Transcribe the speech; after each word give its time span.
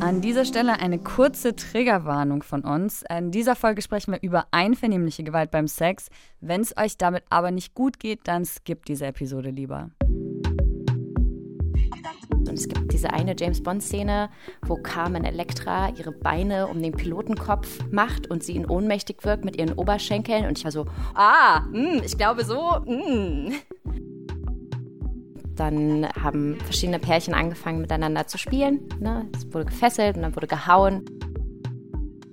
An 0.00 0.20
dieser 0.20 0.44
Stelle 0.44 0.78
eine 0.78 0.98
kurze 1.00 1.56
Triggerwarnung 1.56 2.44
von 2.44 2.62
uns. 2.62 3.04
In 3.10 3.32
dieser 3.32 3.56
Folge 3.56 3.82
sprechen 3.82 4.12
wir 4.12 4.22
über 4.22 4.46
einvernehmliche 4.52 5.24
Gewalt 5.24 5.50
beim 5.50 5.66
Sex. 5.66 6.08
Wenn 6.40 6.60
es 6.60 6.76
euch 6.76 6.96
damit 6.96 7.24
aber 7.30 7.50
nicht 7.50 7.74
gut 7.74 7.98
geht, 7.98 8.20
dann 8.24 8.44
skippt 8.44 8.88
diese 8.88 9.06
Episode 9.06 9.50
lieber. 9.50 9.90
Und 12.30 12.52
es 12.52 12.68
gibt 12.68 12.92
diese 12.92 13.12
eine 13.12 13.34
James 13.36 13.62
Bond-Szene, 13.62 14.30
wo 14.62 14.76
Carmen 14.76 15.24
Electra 15.24 15.90
ihre 15.90 16.12
Beine 16.12 16.68
um 16.68 16.80
den 16.80 16.92
Pilotenkopf 16.92 17.80
macht 17.90 18.30
und 18.30 18.44
sie 18.44 18.52
ihn 18.52 18.66
ohnmächtig 18.66 19.24
wirkt 19.24 19.44
mit 19.44 19.56
ihren 19.56 19.72
Oberschenkeln. 19.72 20.46
Und 20.46 20.56
ich 20.58 20.64
war 20.64 20.72
so, 20.72 20.86
ah, 21.14 21.60
mh, 21.72 22.04
ich 22.04 22.16
glaube 22.16 22.44
so. 22.44 22.78
Mh. 22.86 23.52
Dann 25.58 26.06
haben 26.22 26.56
verschiedene 26.60 26.98
Pärchen 26.98 27.34
angefangen 27.34 27.80
miteinander 27.80 28.26
zu 28.26 28.38
spielen. 28.38 28.88
Ne? 29.00 29.26
Es 29.36 29.52
wurde 29.52 29.66
gefesselt 29.66 30.16
und 30.16 30.22
dann 30.22 30.36
wurde 30.36 30.46
gehauen. 30.46 31.04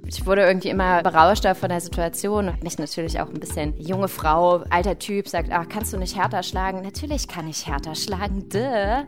Ich 0.07 0.25
wurde 0.27 0.43
irgendwie 0.43 0.69
immer 0.69 1.01
berauschter 1.01 1.55
von 1.55 1.69
der 1.69 1.81
Situation 1.81 2.47
und 2.47 2.63
mich 2.63 2.77
natürlich 2.77 3.19
auch 3.19 3.27
ein 3.27 3.39
bisschen 3.39 3.75
junge 3.79 4.07
Frau, 4.07 4.63
alter 4.69 4.99
Typ, 4.99 5.27
sagt, 5.27 5.49
ach, 5.51 5.67
kannst 5.67 5.93
du 5.93 5.97
nicht 5.97 6.15
härter 6.15 6.43
schlagen? 6.43 6.81
Natürlich 6.83 7.27
kann 7.27 7.47
ich 7.47 7.65
härter 7.65 7.95
schlagen, 7.95 8.47
duh. 8.47 9.03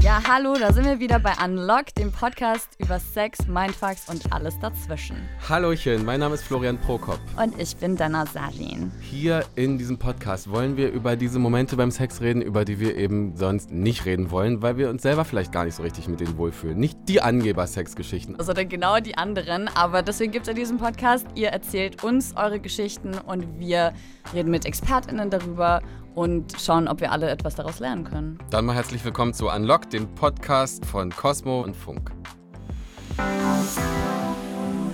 Ja, 0.00 0.22
hallo, 0.28 0.54
da 0.54 0.72
sind 0.72 0.84
wir 0.84 1.00
wieder 1.00 1.18
bei 1.18 1.32
Unlock, 1.44 1.86
dem 1.96 2.12
Podcast 2.12 2.68
über 2.78 3.00
Sex, 3.00 3.48
Mindfucks 3.48 4.08
und 4.08 4.32
alles 4.32 4.56
dazwischen. 4.60 5.16
Hallöchen, 5.48 6.04
mein 6.04 6.20
Name 6.20 6.36
ist 6.36 6.44
Florian 6.44 6.78
Prokop. 6.78 7.18
Und 7.36 7.60
ich 7.60 7.76
bin 7.76 7.96
Dana 7.96 8.24
Sarin. 8.24 8.92
Hier 9.00 9.44
in 9.56 9.76
diesem 9.76 9.98
Podcast 9.98 10.50
wollen 10.50 10.76
wir 10.76 10.92
über 10.92 11.16
diese 11.16 11.40
Momente 11.40 11.76
beim 11.76 11.90
Sex 11.90 12.20
reden, 12.20 12.42
über 12.42 12.64
die 12.64 12.78
wir 12.78 12.96
eben 12.96 13.36
sonst 13.36 13.72
nicht 13.72 14.06
reden 14.06 14.30
wollen, 14.30 14.62
weil 14.62 14.76
wir 14.76 14.88
uns 14.88 15.02
selber 15.02 15.24
vielleicht 15.24 15.50
gar 15.50 15.64
nicht 15.64 15.74
so 15.74 15.82
richtig 15.82 16.06
mit 16.06 16.20
denen 16.20 16.38
wohlfühlen. 16.38 16.78
Nicht 16.78 16.96
die 17.08 17.20
Angeber-Sex-Geschichten. 17.20 18.36
Sondern 18.38 18.68
genau 18.68 19.00
die 19.00 19.18
anderen. 19.18 19.66
Aber 19.66 20.02
deswegen 20.02 20.30
gibt 20.30 20.46
es 20.46 20.50
in 20.50 20.56
diesem 20.56 20.78
Podcast, 20.78 21.26
ihr 21.34 21.48
erzählt 21.48 22.04
uns 22.04 22.36
eure 22.36 22.60
Geschichten 22.60 23.14
und 23.26 23.58
wir 23.58 23.92
reden 24.32 24.52
mit 24.52 24.64
ExpertInnen 24.64 25.28
darüber 25.28 25.82
und 26.18 26.60
schauen, 26.60 26.88
ob 26.88 27.00
wir 27.00 27.12
alle 27.12 27.30
etwas 27.30 27.54
daraus 27.54 27.78
lernen 27.78 28.02
können. 28.02 28.38
Dann 28.50 28.64
mal 28.64 28.74
herzlich 28.74 29.04
willkommen 29.04 29.32
zu 29.34 29.48
Unlock, 29.48 29.88
dem 29.90 30.12
Podcast 30.16 30.84
von 30.84 31.10
Cosmo 31.10 31.60
und 31.60 31.76
Funk. 31.76 32.10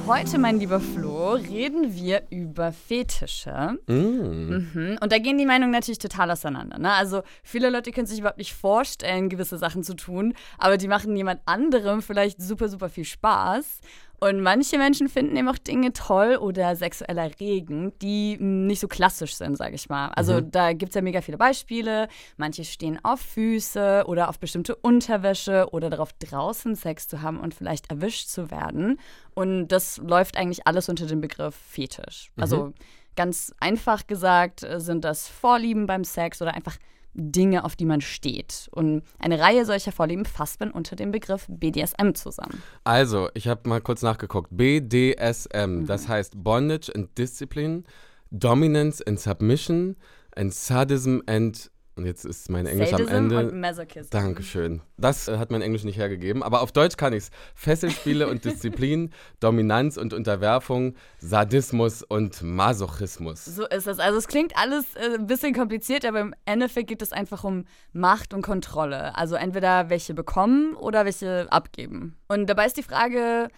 Heute, 0.06 0.36
mein 0.36 0.58
lieber 0.58 0.80
Flo, 0.80 1.30
reden 1.32 1.94
wir 1.94 2.24
über 2.28 2.72
Fetische. 2.72 3.78
Mm. 3.86 3.92
Mhm. 3.94 4.98
Und 5.00 5.12
da 5.12 5.16
gehen 5.16 5.38
die 5.38 5.46
Meinungen 5.46 5.72
natürlich 5.72 5.98
total 5.98 6.30
auseinander. 6.30 6.78
Ne? 6.78 6.92
Also 6.92 7.22
viele 7.42 7.70
Leute 7.70 7.90
können 7.90 8.06
sich 8.06 8.18
überhaupt 8.18 8.36
nicht 8.36 8.52
vorstellen, 8.52 9.30
gewisse 9.30 9.56
Sachen 9.56 9.82
zu 9.82 9.96
tun, 9.96 10.34
aber 10.58 10.76
die 10.76 10.88
machen 10.88 11.16
jemand 11.16 11.40
anderem 11.46 12.02
vielleicht 12.02 12.42
super, 12.42 12.68
super 12.68 12.90
viel 12.90 13.06
Spaß. 13.06 13.80
Und 14.24 14.40
manche 14.40 14.78
Menschen 14.78 15.10
finden 15.10 15.36
eben 15.36 15.48
auch 15.50 15.58
Dinge 15.58 15.92
toll 15.92 16.36
oder 16.36 16.76
sexuell 16.76 17.18
erregend, 17.18 18.00
die 18.00 18.38
nicht 18.38 18.80
so 18.80 18.88
klassisch 18.88 19.34
sind, 19.34 19.58
sage 19.58 19.74
ich 19.74 19.90
mal. 19.90 20.08
Also 20.16 20.40
Mhm. 20.40 20.50
da 20.50 20.72
gibt 20.72 20.90
es 20.90 20.94
ja 20.94 21.02
mega 21.02 21.20
viele 21.20 21.36
Beispiele. 21.36 22.08
Manche 22.38 22.64
stehen 22.64 22.98
auf 23.04 23.20
Füße 23.20 24.04
oder 24.06 24.30
auf 24.30 24.38
bestimmte 24.38 24.76
Unterwäsche 24.76 25.68
oder 25.72 25.90
darauf, 25.90 26.14
draußen 26.14 26.74
Sex 26.74 27.06
zu 27.06 27.20
haben 27.20 27.38
und 27.38 27.52
vielleicht 27.52 27.90
erwischt 27.90 28.28
zu 28.28 28.50
werden. 28.50 28.98
Und 29.34 29.68
das 29.68 29.98
läuft 29.98 30.38
eigentlich 30.38 30.66
alles 30.66 30.88
unter 30.88 31.04
dem 31.04 31.20
Begriff 31.20 31.54
Fetisch. 31.54 32.30
Also 32.38 32.72
ganz 33.16 33.52
einfach 33.60 34.06
gesagt 34.06 34.62
äh, 34.62 34.80
sind 34.80 35.04
das 35.04 35.28
Vorlieben 35.28 35.86
beim 35.86 36.02
Sex 36.02 36.40
oder 36.40 36.54
einfach 36.54 36.78
Dinge, 37.14 37.64
auf 37.64 37.76
die 37.76 37.86
man 37.86 38.00
steht. 38.00 38.68
Und 38.72 39.02
eine 39.18 39.38
Reihe 39.38 39.64
solcher 39.64 39.92
Vorlieben 39.92 40.24
fasst 40.24 40.60
man 40.60 40.70
unter 40.70 40.96
dem 40.96 41.10
Begriff 41.10 41.46
BDSM 41.48 42.14
zusammen. 42.14 42.62
Also, 42.84 43.28
ich 43.34 43.48
habe 43.48 43.68
mal 43.68 43.80
kurz 43.80 44.02
nachgeguckt. 44.02 44.48
BDSM, 44.50 45.86
das 45.86 46.08
heißt 46.08 46.42
Bondage 46.42 46.92
and 46.94 47.16
Discipline, 47.16 47.84
Dominance 48.30 49.00
and 49.06 49.18
Submission, 49.18 49.96
and 50.36 50.52
Sadism 50.52 51.20
and. 51.26 51.70
Und 51.96 52.06
jetzt 52.06 52.24
ist 52.24 52.50
mein 52.50 52.66
Englisch 52.66 52.90
Sadism 52.90 53.08
am 53.08 53.16
Ende. 53.16 53.38
und 53.38 53.60
Masochism. 53.60 54.10
Dankeschön. 54.10 54.82
Das 54.96 55.28
äh, 55.28 55.38
hat 55.38 55.52
mein 55.52 55.62
Englisch 55.62 55.84
nicht 55.84 55.96
hergegeben. 55.96 56.42
Aber 56.42 56.62
auf 56.62 56.72
Deutsch 56.72 56.96
kann 56.96 57.12
ich 57.12 57.24
es. 57.24 57.30
Fesselspiele 57.54 58.26
und 58.28 58.44
Disziplin, 58.44 59.10
Dominanz 59.38 59.96
und 59.96 60.12
Unterwerfung, 60.12 60.96
Sadismus 61.18 62.02
und 62.02 62.42
Masochismus. 62.42 63.44
So 63.44 63.66
ist 63.66 63.86
es. 63.86 64.00
Also 64.00 64.18
es 64.18 64.26
klingt 64.26 64.56
alles 64.56 64.84
äh, 64.96 65.14
ein 65.14 65.26
bisschen 65.26 65.54
kompliziert, 65.54 66.04
aber 66.04 66.20
im 66.20 66.34
Endeffekt 66.46 66.88
geht 66.88 67.02
es 67.02 67.12
einfach 67.12 67.44
um 67.44 67.64
Macht 67.92 68.34
und 68.34 68.42
Kontrolle. 68.42 69.16
Also 69.16 69.36
entweder 69.36 69.88
welche 69.88 70.14
bekommen 70.14 70.74
oder 70.74 71.04
welche 71.04 71.46
abgeben. 71.52 72.16
Und 72.26 72.46
dabei 72.46 72.66
ist 72.66 72.76
die 72.76 72.82
Frage, 72.82 73.48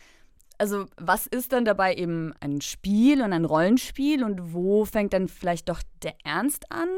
also 0.59 0.87
was 0.99 1.27
ist 1.27 1.53
dann 1.53 1.65
dabei 1.65 1.95
eben 1.95 2.35
ein 2.41 2.61
Spiel 2.61 3.23
und 3.23 3.33
ein 3.33 3.45
Rollenspiel 3.45 4.25
und 4.25 4.53
wo 4.53 4.85
fängt 4.85 5.13
dann 5.13 5.29
vielleicht 5.29 5.69
doch 5.69 5.81
der 6.03 6.15
Ernst 6.25 6.71
an? 6.71 6.89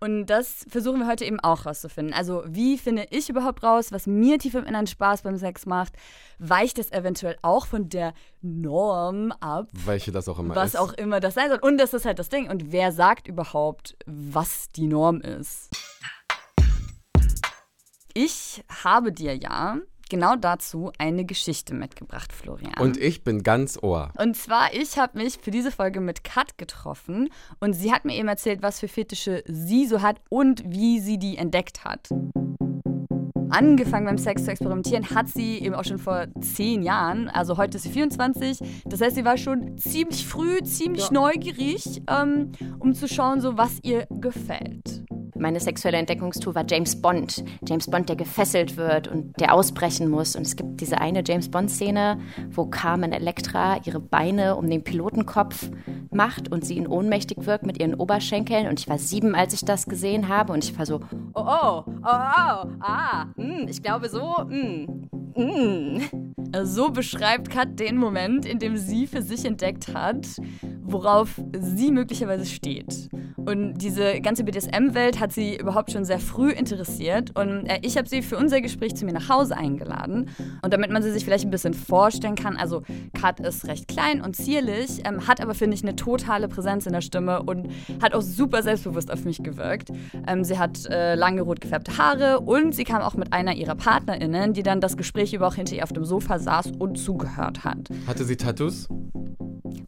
Und 0.00 0.26
das 0.26 0.64
versuchen 0.68 1.00
wir 1.00 1.06
heute 1.08 1.24
eben 1.24 1.40
auch 1.40 1.66
rauszufinden. 1.66 2.14
Also, 2.14 2.44
wie 2.46 2.78
finde 2.78 3.06
ich 3.10 3.28
überhaupt 3.28 3.62
raus, 3.64 3.90
was 3.90 4.06
mir 4.06 4.38
tief 4.38 4.54
im 4.54 4.64
Inneren 4.64 4.86
Spaß 4.86 5.22
beim 5.22 5.36
Sex 5.36 5.66
macht? 5.66 5.94
Weicht 6.38 6.78
es 6.78 6.92
eventuell 6.92 7.36
auch 7.42 7.66
von 7.66 7.88
der 7.88 8.14
Norm 8.40 9.32
ab? 9.40 9.68
Welche 9.72 10.12
das 10.12 10.28
auch 10.28 10.38
immer 10.38 10.54
was 10.54 10.74
ist. 10.74 10.80
auch 10.80 10.92
immer 10.92 11.18
das 11.18 11.34
sein 11.34 11.48
soll. 11.48 11.58
Und 11.58 11.78
das 11.78 11.94
ist 11.94 12.04
halt 12.04 12.18
das 12.18 12.28
Ding. 12.28 12.48
Und 12.48 12.70
wer 12.70 12.92
sagt 12.92 13.26
überhaupt, 13.26 13.96
was 14.06 14.68
die 14.68 14.86
Norm 14.86 15.20
ist? 15.20 15.70
Ich 18.14 18.64
habe 18.84 19.12
dir 19.12 19.36
ja 19.36 19.78
genau 20.08 20.36
dazu 20.36 20.92
eine 20.98 21.24
Geschichte 21.24 21.74
mitgebracht, 21.74 22.32
Florian. 22.32 22.74
Und 22.78 22.96
ich 22.96 23.22
bin 23.24 23.42
ganz 23.42 23.78
Ohr. 23.82 24.10
Und 24.18 24.36
zwar, 24.36 24.74
ich 24.74 24.98
habe 24.98 25.18
mich 25.18 25.38
für 25.38 25.50
diese 25.50 25.70
Folge 25.70 26.00
mit 26.00 26.24
Kat 26.24 26.58
getroffen 26.58 27.30
und 27.60 27.74
sie 27.74 27.92
hat 27.92 28.04
mir 28.04 28.16
eben 28.16 28.28
erzählt, 28.28 28.62
was 28.62 28.80
für 28.80 28.88
Fetische 28.88 29.42
sie 29.46 29.86
so 29.86 30.02
hat 30.02 30.20
und 30.28 30.62
wie 30.66 31.00
sie 31.00 31.18
die 31.18 31.36
entdeckt 31.36 31.84
hat. 31.84 32.08
Angefangen 33.50 34.06
beim 34.06 34.18
Sex 34.18 34.44
zu 34.44 34.50
experimentieren 34.50 35.10
hat 35.10 35.28
sie 35.28 35.58
eben 35.58 35.74
auch 35.74 35.84
schon 35.84 35.98
vor 35.98 36.26
zehn 36.40 36.82
Jahren. 36.82 37.28
Also 37.28 37.56
heute 37.56 37.78
ist 37.78 37.84
sie 37.84 37.90
24. 37.90 38.58
Das 38.84 39.00
heißt, 39.00 39.16
sie 39.16 39.24
war 39.24 39.38
schon 39.38 39.78
ziemlich 39.78 40.26
früh, 40.26 40.58
ziemlich 40.62 41.10
neugierig, 41.10 42.02
ähm, 42.08 42.52
um 42.78 42.94
zu 42.94 43.08
schauen, 43.08 43.40
so 43.40 43.56
was 43.56 43.78
ihr 43.82 44.06
gefällt. 44.10 45.04
Meine 45.38 45.60
sexuelle 45.60 45.98
Entdeckungstour 45.98 46.54
war 46.54 46.64
James 46.68 47.00
Bond. 47.00 47.44
James 47.66 47.86
Bond, 47.86 48.08
der 48.08 48.16
gefesselt 48.16 48.76
wird 48.76 49.06
und 49.06 49.38
der 49.40 49.54
ausbrechen 49.54 50.08
muss. 50.08 50.34
Und 50.34 50.42
es 50.42 50.56
gibt 50.56 50.80
diese 50.80 51.00
eine 51.00 51.22
James 51.24 51.48
Bond-Szene, 51.48 52.18
wo 52.50 52.66
Carmen 52.66 53.12
Electra 53.12 53.78
ihre 53.84 54.00
Beine 54.00 54.56
um 54.56 54.68
den 54.68 54.82
Pilotenkopf 54.82 55.70
macht 56.10 56.50
und 56.50 56.64
sie 56.64 56.74
ihn 56.74 56.88
ohnmächtig 56.88 57.46
wirkt 57.46 57.64
mit 57.64 57.78
ihren 57.78 57.94
Oberschenkeln. 57.94 58.66
Und 58.66 58.80
ich 58.80 58.88
war 58.88 58.98
sieben, 58.98 59.34
als 59.34 59.54
ich 59.54 59.64
das 59.64 59.86
gesehen 59.86 60.28
habe. 60.28 60.52
Und 60.52 60.64
ich 60.64 60.76
war 60.76 60.86
so, 60.86 61.00
oh, 61.34 61.40
oh, 61.40 61.84
oh, 61.86 61.92
oh, 62.02 62.66
ah, 62.80 63.26
mm, 63.36 63.68
ich 63.68 63.82
glaube 63.82 64.08
so, 64.08 64.34
mm, 64.48 65.08
mm. 65.36 66.00
So 66.64 66.90
beschreibt 66.90 67.50
Kat 67.50 67.78
den 67.78 67.96
Moment, 67.96 68.46
in 68.46 68.58
dem 68.58 68.76
sie 68.76 69.06
für 69.06 69.22
sich 69.22 69.44
entdeckt 69.44 69.92
hat, 69.94 70.26
worauf 70.82 71.40
sie 71.60 71.92
möglicherweise 71.92 72.46
steht. 72.46 73.10
Und 73.48 73.78
diese 73.78 74.20
ganze 74.20 74.44
BDSM-Welt 74.44 75.20
hat 75.20 75.32
sie 75.32 75.56
überhaupt 75.56 75.90
schon 75.90 76.04
sehr 76.04 76.18
früh 76.18 76.50
interessiert. 76.50 77.30
Und 77.34 77.64
äh, 77.64 77.78
ich 77.80 77.96
habe 77.96 78.06
sie 78.06 78.20
für 78.20 78.36
unser 78.36 78.60
Gespräch 78.60 78.94
zu 78.94 79.06
mir 79.06 79.14
nach 79.14 79.30
Hause 79.30 79.56
eingeladen. 79.56 80.28
Und 80.60 80.74
damit 80.74 80.90
man 80.90 81.02
sie 81.02 81.10
sich 81.10 81.24
vielleicht 81.24 81.46
ein 81.46 81.50
bisschen 81.50 81.72
vorstellen 81.72 82.34
kann, 82.34 82.58
also 82.58 82.82
Kat 83.14 83.40
ist 83.40 83.66
recht 83.66 83.88
klein 83.88 84.20
und 84.20 84.36
zierlich, 84.36 85.00
ähm, 85.04 85.26
hat 85.26 85.40
aber, 85.40 85.54
finde 85.54 85.76
ich, 85.76 85.82
eine 85.82 85.96
totale 85.96 86.46
Präsenz 86.46 86.84
in 86.84 86.92
der 86.92 87.00
Stimme 87.00 87.42
und 87.42 87.68
hat 88.02 88.12
auch 88.12 88.20
super 88.20 88.62
selbstbewusst 88.62 89.10
auf 89.10 89.24
mich 89.24 89.42
gewirkt. 89.42 89.92
Ähm, 90.26 90.44
sie 90.44 90.58
hat 90.58 90.84
äh, 90.84 91.14
lange 91.14 91.40
rot 91.40 91.62
gefärbte 91.62 91.96
Haare 91.96 92.40
und 92.40 92.74
sie 92.74 92.84
kam 92.84 93.00
auch 93.00 93.14
mit 93.14 93.32
einer 93.32 93.54
ihrer 93.54 93.76
PartnerInnen, 93.76 94.52
die 94.52 94.62
dann 94.62 94.82
das 94.82 94.98
Gespräch 94.98 95.32
über 95.32 95.46
auch 95.46 95.54
hinter 95.54 95.74
ihr 95.74 95.84
auf 95.84 95.92
dem 95.94 96.04
Sofa 96.04 96.38
saß 96.38 96.72
und 96.78 96.98
zugehört 96.98 97.64
hat. 97.64 97.88
Hatte 98.06 98.24
sie 98.24 98.36
Tattoos? 98.36 98.88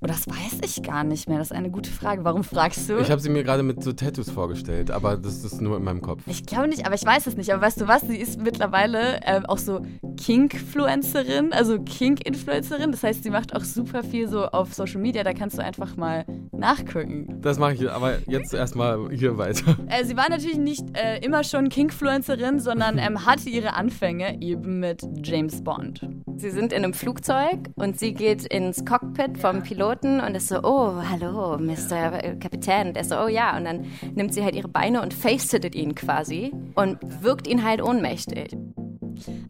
Oh, 0.02 0.06
das 0.06 0.26
weiß 0.26 0.61
ich 0.64 0.82
gar 0.82 1.05
nicht 1.05 1.29
mehr. 1.29 1.37
Das 1.37 1.49
ist 1.50 1.56
eine 1.56 1.70
gute 1.70 1.91
Frage. 1.91 2.25
Warum 2.25 2.43
fragst 2.43 2.88
du? 2.88 2.99
Ich 3.00 3.11
habe 3.11 3.20
sie 3.20 3.29
mir 3.29 3.44
gerade 3.44 3.62
mit 3.62 3.85
so 3.85 3.93
Tattoos 3.93 4.31
vorgestellt, 4.31 4.91
aber 4.91 5.19
das 5.19 5.44
ist 5.44 5.61
nur 5.61 5.76
in 5.76 5.85
meinem 5.85 6.00
Kopf. 6.00 6.23
Ich 6.26 6.47
glaube 6.47 6.69
nicht, 6.69 6.87
aber 6.87 6.94
ich 6.94 7.05
weiß 7.05 7.26
es 7.26 7.37
nicht. 7.37 7.52
Aber 7.52 7.61
weißt 7.61 7.82
du 7.82 7.87
was? 7.87 8.00
Sie 8.02 8.17
ist 8.17 8.41
mittlerweile 8.41 9.20
ähm, 9.26 9.44
auch 9.44 9.58
so 9.58 9.82
Kink-Fluencerin, 10.17 11.52
also 11.52 11.79
Kink-Influencerin. 11.81 12.93
Das 12.93 13.02
heißt, 13.02 13.23
sie 13.25 13.31
macht 13.31 13.55
auch 13.55 13.62
super 13.62 14.02
viel 14.02 14.26
so 14.26 14.47
auf 14.47 14.73
Social 14.73 15.02
Media. 15.02 15.23
Da 15.23 15.35
kannst 15.35 15.58
du 15.58 15.62
einfach 15.62 15.94
mal 15.97 16.25
nachgucken. 16.50 17.38
Das 17.43 17.58
mache 17.58 17.75
ich 17.75 17.91
aber 17.91 18.20
jetzt 18.26 18.55
erstmal 18.55 19.11
hier 19.11 19.37
weiter. 19.37 19.76
Äh, 19.88 20.05
sie 20.06 20.17
war 20.17 20.31
natürlich 20.31 20.56
nicht 20.56 20.85
äh, 20.96 21.19
immer 21.19 21.44
schon 21.44 21.69
Kink-Fluencerin, 21.69 22.58
sondern 22.58 22.96
ähm, 22.96 23.26
hatte 23.26 23.50
ihre 23.50 23.75
Anfänge 23.75 24.41
eben 24.41 24.81
mit 24.81 25.03
James 25.23 25.62
Bond. 25.62 26.06
Sie 26.41 26.51
sind 26.51 26.73
in 26.73 26.85
einem 26.85 26.95
Flugzeug 26.95 27.69
und 27.75 27.99
sie 27.99 28.15
geht 28.15 28.47
ins 28.47 28.87
Cockpit 28.87 29.37
vom 29.37 29.63
Piloten 29.63 30.21
und 30.21 30.35
ist 30.35 30.49
so, 30.49 30.63
oh, 30.63 30.95
hallo, 30.95 31.59
Mr. 31.59 32.35
Kapitän. 32.41 32.89
Und 32.89 32.97
er 32.97 33.03
ist 33.03 33.11
so, 33.11 33.21
oh 33.21 33.29
ja. 33.29 33.59
Und 33.59 33.67
dann 33.67 33.85
nimmt 34.15 34.33
sie 34.33 34.43
halt 34.43 34.55
ihre 34.55 34.69
Beine 34.69 35.03
und 35.03 35.13
facesittet 35.13 35.75
ihn 35.75 35.95
quasi 35.95 36.51
und 36.77 36.99
wirkt 37.23 37.47
ihn 37.47 37.63
halt 37.63 37.83
ohnmächtig. 37.83 38.57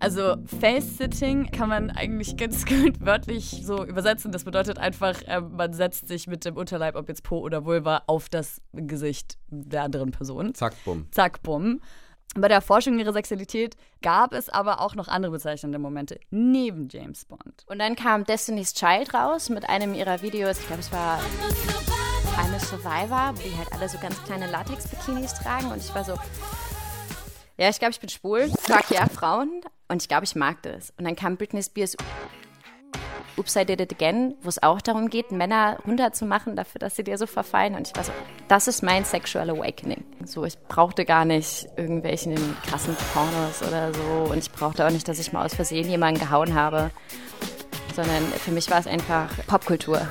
Also 0.01 0.35
Face-Sitting 0.47 1.53
kann 1.53 1.69
man 1.69 1.91
eigentlich 1.91 2.37
ganz 2.37 2.67
gut 2.67 3.01
wörtlich 3.07 3.63
so 3.65 3.85
übersetzen. 3.85 4.33
Das 4.33 4.43
bedeutet 4.43 4.79
einfach, 4.79 5.23
äh, 5.29 5.41
man 5.41 5.73
setzt 5.73 6.09
sich 6.09 6.27
mit 6.27 6.45
dem 6.45 6.57
Unterleib, 6.57 6.97
ob 6.97 7.09
jetzt 7.09 7.23
Po 7.23 7.39
oder 7.39 7.65
Vulva, 7.65 8.03
auf 8.09 8.29
das 8.29 8.61
Gesicht 8.73 9.39
der 9.49 9.85
anderen 9.85 10.11
Person. 10.11 10.55
Zack, 10.55 10.75
bumm. 10.85 11.07
Zack, 11.13 11.41
bumm. 11.45 11.81
Bei 12.37 12.47
der 12.47 12.61
Forschung 12.61 12.99
ihrer 12.99 13.13
Sexualität 13.13 13.77
gab 14.03 14.33
es 14.33 14.49
aber 14.49 14.81
auch 14.81 14.95
noch 14.95 15.09
andere 15.09 15.33
bezeichnende 15.33 15.81
Momente 15.81 16.21
neben 16.31 16.89
James 16.89 17.25
Bond. 17.25 17.65
Und 17.67 17.81
dann 17.81 17.97
kam 17.97 18.25
Destiny's 18.25 18.73
Child 18.73 19.13
raus 19.15 19.49
mit 19.49 19.69
einem 19.69 19.95
ihrer 19.95 20.23
Videos, 20.23 20.61
ich 20.61 20.67
glaube, 20.67 20.81
es 20.81 20.93
war 20.93 21.21
I'm 22.37 22.55
a 22.55 22.61
Survivor, 22.61 23.33
wo 23.35 23.43
die 23.43 23.57
halt 23.57 23.73
alle 23.73 23.89
so 23.89 23.99
ganz 23.99 24.23
kleine 24.25 24.49
Latex-Bikinis 24.49 25.35
tragen 25.35 25.73
und 25.73 25.79
ich 25.79 25.93
war 25.93 26.05
so, 26.05 26.15
ja, 27.59 27.69
ich 27.69 27.79
glaube, 27.81 27.93
ich 27.93 28.01
bin 28.01 28.09
schwul, 28.09 28.51
mag 28.69 28.89
ja 28.91 29.07
Frauen 29.09 29.63
und 29.89 30.01
ich 30.01 30.09
glaube, 30.09 30.25
ich 30.25 30.37
mag 30.37 30.63
das. 30.63 30.91
Und 30.97 31.05
dann 31.05 31.17
kam 31.17 31.37
Britney 31.37 31.63
Spears 31.63 31.97
Oops, 33.41 33.57
I 33.57 33.65
Did 33.65 33.81
It 33.81 33.91
Again, 33.91 34.35
wo 34.43 34.51
es 34.51 34.63
auch 34.63 34.83
darum 34.83 35.09
geht, 35.09 35.33
Männer 35.33 35.79
runterzumachen 35.87 36.57
dafür, 36.57 36.79
dass 36.79 36.95
sie 36.95 37.05
dir 37.05 37.17
so 37.17 37.27
verfallen. 37.27 37.75
Und 37.75 37.89
ich 37.89 37.97
war 37.97 38.05
so, 38.05 38.13
das 38.49 38.69
ist 38.69 38.83
mein 38.83 39.07
Sexual 39.07 39.49
Awakening. 39.49 40.05
So, 40.27 40.45
ich 40.45 40.59
brauchte 40.59 41.07
gar 41.07 41.25
nicht 41.25 41.67
irgendwelchen 41.75 42.35
krassen 42.67 42.95
Pornos 43.15 43.63
oder 43.67 43.95
so. 43.95 44.31
Und 44.31 44.37
ich 44.37 44.53
brauchte 44.53 44.87
auch 44.87 44.91
nicht, 44.91 45.09
dass 45.09 45.19
ich 45.19 45.33
mal 45.33 45.47
aus 45.47 45.55
Versehen 45.55 45.89
jemanden 45.89 46.21
gehauen 46.21 46.53
habe. 46.53 46.91
Sondern 47.97 48.23
für 48.27 48.51
mich 48.51 48.71
war 48.71 48.79
es 48.79 48.87
einfach 48.87 49.31
Popkultur. 49.47 50.07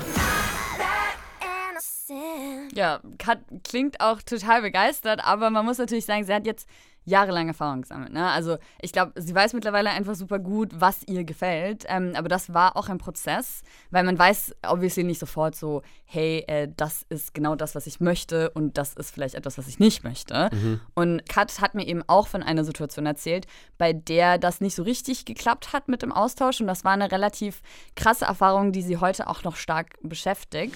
Ja, 2.74 3.00
Kat 3.20 3.42
klingt 3.64 4.02
auch 4.02 4.24
total 4.24 4.64
begeistert, 4.64 5.24
aber 5.24 5.52
man 5.52 5.66
muss 5.66 5.78
natürlich 5.78 6.06
sagen, 6.06 6.24
sie 6.24 6.34
hat 6.34 6.48
jetzt 6.48 6.68
jahrelang 7.06 7.48
Erfahrung 7.48 7.82
gesammelt. 7.82 8.14
Ne? 8.14 8.30
Also 8.30 8.58
ich 8.82 8.92
glaube, 8.92 9.14
sie 9.16 9.34
weiß 9.34 9.54
mittlerweile 9.54 9.90
einfach 9.90 10.16
super 10.16 10.40
gut, 10.40 10.72
was 10.74 11.04
ihr 11.08 11.24
gefällt. 11.24 11.86
Ähm, 11.88 12.14
aber 12.16 12.30
das 12.30 12.54
war 12.54 12.76
auch 12.76 12.90
ein 12.90 12.98
Prozess, 12.98 13.64
weil 13.92 14.04
man 14.04 14.18
weiß 14.18 14.56
obviously 14.68 15.04
nicht 15.04 15.20
sofort 15.20 15.56
so, 15.56 15.82
hey, 16.06 16.44
äh, 16.48 16.68
das 16.76 17.06
ist 17.10 17.34
genau 17.34 17.56
das, 17.56 17.76
was 17.76 17.88
ich 17.88 18.00
möchte 18.00 18.50
und 18.52 18.78
das 18.78 18.94
ist 18.94 19.12
vielleicht 19.12 19.36
etwas, 19.36 19.58
was 19.58 19.68
ich 19.68 19.80
nicht 19.80 20.04
möchte. 20.04 20.50
Mhm. 20.52 20.82
Und 20.94 21.28
Kat 21.28 21.60
hat 21.62 21.76
mir 21.76 21.88
eben 21.88 22.04
auch 22.08 22.28
von 22.28 22.44
einer 22.44 22.64
Situation 22.64 23.06
erzählt, 23.06 23.48
bei 23.78 23.94
der 23.94 24.38
das 24.38 24.62
nicht 24.62 24.76
so 24.76 24.84
richtig 24.84 25.26
geklappt 25.26 25.74
hat 25.74 25.88
mit 25.88 26.02
dem 26.02 26.12
Austausch. 26.12 26.62
Und 26.62 26.68
das 26.68 26.84
war 26.84 26.92
eine 26.92 27.12
relativ 27.12 27.62
krasse 27.96 28.26
Erfahrung, 28.26 28.72
die 28.72 28.82
sie 28.82 28.98
heute 28.98 29.28
auch 29.28 29.44
noch 29.44 29.56
stark 29.56 29.98
beschäftigt. 30.02 30.76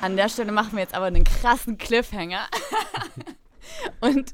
An 0.00 0.16
der 0.16 0.28
Stelle 0.28 0.52
machen 0.52 0.72
wir 0.72 0.80
jetzt 0.80 0.94
aber 0.94 1.06
einen 1.06 1.24
krassen 1.24 1.78
Cliffhanger. 1.78 2.46
und 4.00 4.32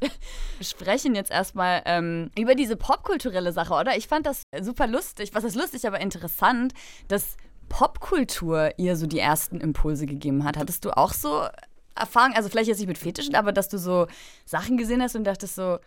sprechen 0.60 1.14
jetzt 1.14 1.30
erstmal 1.30 1.82
ähm, 1.84 2.30
über 2.38 2.54
diese 2.54 2.76
popkulturelle 2.76 3.52
Sache, 3.52 3.74
oder? 3.74 3.96
Ich 3.96 4.08
fand 4.08 4.26
das 4.26 4.42
super 4.60 4.86
lustig, 4.86 5.30
was 5.32 5.44
ist 5.44 5.56
lustig, 5.56 5.86
aber 5.86 6.00
interessant, 6.00 6.72
dass 7.08 7.36
Popkultur 7.68 8.72
ihr 8.78 8.96
so 8.96 9.06
die 9.06 9.20
ersten 9.20 9.60
Impulse 9.60 10.06
gegeben 10.06 10.44
hat. 10.44 10.56
Hattest 10.56 10.84
du 10.84 10.90
auch 10.90 11.12
so 11.12 11.46
Erfahrungen, 11.94 12.34
also 12.36 12.48
vielleicht 12.48 12.68
jetzt 12.68 12.78
nicht 12.78 12.88
mit 12.88 12.98
Fetischen, 12.98 13.34
aber 13.34 13.52
dass 13.52 13.68
du 13.68 13.78
so 13.78 14.06
Sachen 14.44 14.76
gesehen 14.76 15.02
hast 15.02 15.16
und 15.16 15.24
dachtest 15.24 15.54
so, 15.54 15.78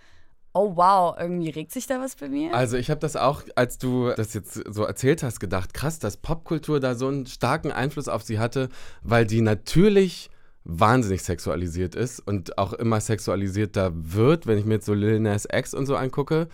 oh 0.53 0.75
wow, 0.75 1.15
irgendwie 1.19 1.49
regt 1.49 1.71
sich 1.71 1.87
da 1.87 1.99
was 1.99 2.15
bei 2.15 2.29
mir? 2.29 2.53
Also 2.53 2.77
ich 2.77 2.89
habe 2.89 2.99
das 2.99 3.15
auch, 3.15 3.43
als 3.55 3.77
du 3.77 4.11
das 4.15 4.33
jetzt 4.33 4.53
so 4.53 4.83
erzählt 4.83 5.23
hast, 5.23 5.39
gedacht, 5.39 5.73
krass, 5.73 5.99
dass 5.99 6.17
Popkultur 6.17 6.79
da 6.79 6.95
so 6.95 7.07
einen 7.07 7.25
starken 7.25 7.71
Einfluss 7.71 8.07
auf 8.07 8.23
sie 8.23 8.39
hatte, 8.39 8.69
weil 9.01 9.25
die 9.25 9.41
natürlich 9.41 10.29
wahnsinnig 10.65 11.23
sexualisiert 11.23 11.95
ist 11.95 12.19
und 12.19 12.57
auch 12.57 12.73
immer 12.73 12.99
sexualisierter 13.01 13.91
wird, 13.93 14.47
wenn 14.47 14.57
ich 14.57 14.65
mir 14.65 14.75
jetzt 14.75 14.85
so 14.85 14.93
Lil 14.93 15.19
Nas 15.19 15.47
X 15.51 15.73
und 15.73 15.85
so 15.85 15.95
angucke. 15.95 16.47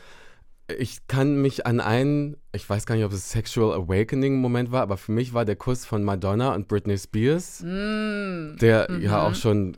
Ich 0.78 1.08
kann 1.08 1.42
mich 1.42 1.66
an 1.66 1.80
einen, 1.80 2.38
ich 2.52 2.70
weiß 2.70 2.86
gar 2.86 2.94
nicht, 2.94 3.04
ob 3.04 3.12
es 3.12 3.32
Sexual 3.32 3.74
Awakening 3.74 4.40
Moment 4.40 4.72
war, 4.72 4.84
aber 4.84 4.98
für 4.98 5.12
mich 5.12 5.34
war 5.34 5.44
der 5.44 5.56
Kuss 5.56 5.84
von 5.84 6.04
Madonna 6.04 6.54
und 6.54 6.68
Britney 6.68 6.96
Spears, 6.96 7.62
mm. 7.64 8.58
der 8.58 8.86
mhm. 8.88 9.02
ja 9.02 9.24
auch 9.24 9.34
schon, 9.34 9.76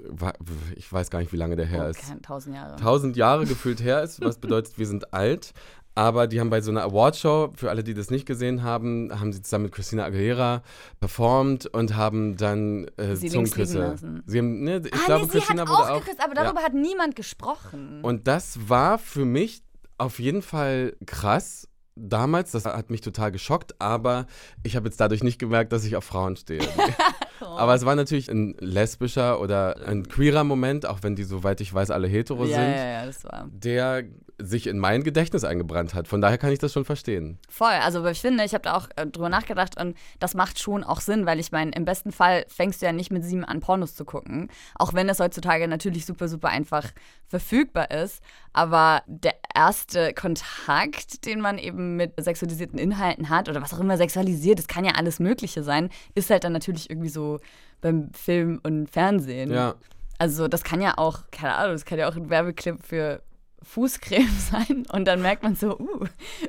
ich 0.76 0.92
weiß 0.92 1.10
gar 1.10 1.20
nicht, 1.20 1.32
wie 1.32 1.38
lange 1.38 1.56
der 1.56 1.66
her 1.66 1.86
oh, 1.86 1.90
ist. 1.90 2.14
Tausend 2.24 2.58
Jahre. 2.58 2.76
Tausend 2.76 3.16
Jahre 3.16 3.46
gefühlt 3.46 3.82
her 3.82 4.04
ist, 4.04 4.20
was 4.20 4.38
bedeutet, 4.38 4.78
wir 4.78 4.88
sind 4.88 5.14
alt. 5.14 5.54
Aber 5.94 6.28
die 6.28 6.40
haben 6.40 6.50
bei 6.50 6.62
so 6.62 6.72
einer 6.72 6.84
Awardshow, 6.84 7.52
für 7.56 7.70
alle, 7.70 7.84
die 7.84 7.94
das 7.94 8.10
nicht 8.10 8.26
gesehen 8.26 8.64
haben, 8.64 9.12
haben 9.20 9.34
sie 9.34 9.42
zusammen 9.42 9.66
mit 9.66 9.74
Christina 9.74 10.06
Aguilera 10.06 10.64
performt 11.00 11.68
und 11.68 11.96
haben 11.96 12.38
dann 12.38 12.88
äh, 12.98 13.16
sie 13.16 13.30
Zungenküsse. 13.30 13.96
Sie 14.26 14.38
haben, 14.38 14.64
ne, 14.64 14.82
ich 14.86 14.94
ah, 14.94 15.06
glaube, 15.06 15.26
nee, 15.26 15.32
Christina 15.32 15.62
hat 15.64 15.70
wurde 15.70 15.94
auch 15.94 16.00
geküsst, 16.00 16.24
aber 16.24 16.34
darüber 16.34 16.62
ja. 16.62 16.66
hat 16.66 16.74
niemand 16.74 17.16
gesprochen. 17.16 18.00
Und 18.04 18.28
das 18.28 18.70
war 18.70 18.98
für 19.00 19.26
mich 19.26 19.64
auf 19.98 20.20
jeden 20.20 20.42
Fall 20.42 20.96
krass 21.06 21.68
damals. 21.96 22.52
Das 22.52 22.66
hat 22.66 22.90
mich 22.90 23.02
total 23.02 23.32
geschockt, 23.32 23.80
aber 23.80 24.28
ich 24.64 24.76
habe 24.76 24.88
jetzt 24.88 25.00
dadurch 25.00 25.24
nicht 25.24 25.40
gemerkt, 25.40 25.74
dass 25.74 25.84
ich 25.84 25.96
auf 25.96 26.06
Frauen 26.06 26.36
stehe. 26.38 26.62
Aber 27.48 27.76
es 27.76 27.86
war 27.86 27.96
natürlich 27.96 28.30
ein 28.30 28.56
lesbischer 28.60 29.40
oder 29.40 29.88
ein 29.88 30.08
queerer 30.08 30.44
Moment, 30.44 30.86
auch 30.86 31.00
wenn 31.02 31.16
die, 31.16 31.24
soweit 31.24 31.62
ich 31.62 31.74
weiß, 31.74 31.92
alle 31.92 32.08
hetero 32.08 32.46
ja, 32.46 32.58
sind. 32.58 32.76
Ja, 32.76 32.86
ja, 32.86 33.06
das 33.06 33.24
war. 33.24 33.50
Der 33.52 34.04
sich 34.44 34.68
in 34.68 34.80
mein 34.80 35.04
Gedächtnis 35.04 35.44
eingebrannt 35.44 35.94
hat. 35.94 36.08
Von 36.08 36.22
daher 36.22 36.38
kann 36.38 36.52
ich 36.52 36.60
das 36.60 36.74
schon 36.74 36.86
verstehen. 36.86 37.38
Voll. 37.50 37.68
Also 37.68 38.06
ich 38.06 38.22
finde, 38.22 38.44
ich 38.44 38.54
habe 38.54 38.64
da 38.64 38.76
auch 38.76 38.88
äh, 38.96 39.06
drüber 39.06 39.30
nachgedacht 39.30 39.80
und 39.80 39.98
das 40.20 40.34
macht 40.34 40.60
schon 40.60 40.84
auch 40.84 41.02
Sinn, 41.02 41.26
weil 41.26 41.40
ich 41.40 41.52
meine, 41.52 41.72
im 41.72 41.86
besten 41.86 42.12
Fall 42.12 42.46
fängst 42.48 42.82
du 42.82 42.86
ja 42.86 42.92
nicht 42.92 43.12
mit 43.12 43.24
sieben 43.24 43.46
an, 43.46 43.60
Pornos 43.60 43.96
zu 43.96 44.06
gucken. 44.06 44.50
Auch 44.76 44.94
wenn 44.94 45.10
es 45.10 45.20
heutzutage 45.20 45.68
natürlich 45.68 46.06
super, 46.06 46.28
super 46.28 46.50
einfach 46.50 46.90
verfügbar 47.28 47.92
ist. 47.92 48.22
Aber 48.54 49.04
der 49.08 49.36
erste 49.56 50.14
Kontakt, 50.14 51.26
den 51.26 51.42
man 51.42 51.58
eben 51.58 51.96
mit 51.96 52.14
sexualisierten 52.20 52.80
Inhalten 52.80 53.30
hat 53.30 53.50
oder 53.50 53.62
was 53.62 53.74
auch 53.74 53.80
immer 53.80 53.98
sexualisiert, 53.98 54.60
das 54.60 54.68
kann 54.68 54.86
ja 54.86 54.94
alles 54.96 55.20
Mögliche 55.20 55.64
sein, 55.64 55.90
ist 56.16 56.30
halt 56.30 56.44
dann 56.44 56.54
natürlich 56.54 56.90
irgendwie 56.90 57.10
so 57.10 57.40
beim 57.82 58.12
Film 58.14 58.60
und 58.64 58.90
Fernsehen. 58.90 59.52
Ja. 59.52 59.76
Also 60.18 60.48
das 60.48 60.64
kann 60.64 60.82
ja 60.82 60.98
auch, 60.98 61.24
keine 61.32 61.56
Ahnung, 61.56 61.74
das 61.74 61.86
kann 61.86 61.98
ja 61.98 62.08
auch 62.08 62.16
ein 62.16 62.30
Werbeclip 62.30 62.84
für 62.84 63.22
Fußcreme 63.64 64.30
sein 64.52 64.86
und 64.92 65.06
dann 65.06 65.22
merkt 65.22 65.44
man 65.44 65.56
so, 65.56 65.78
uh, 65.78 66.06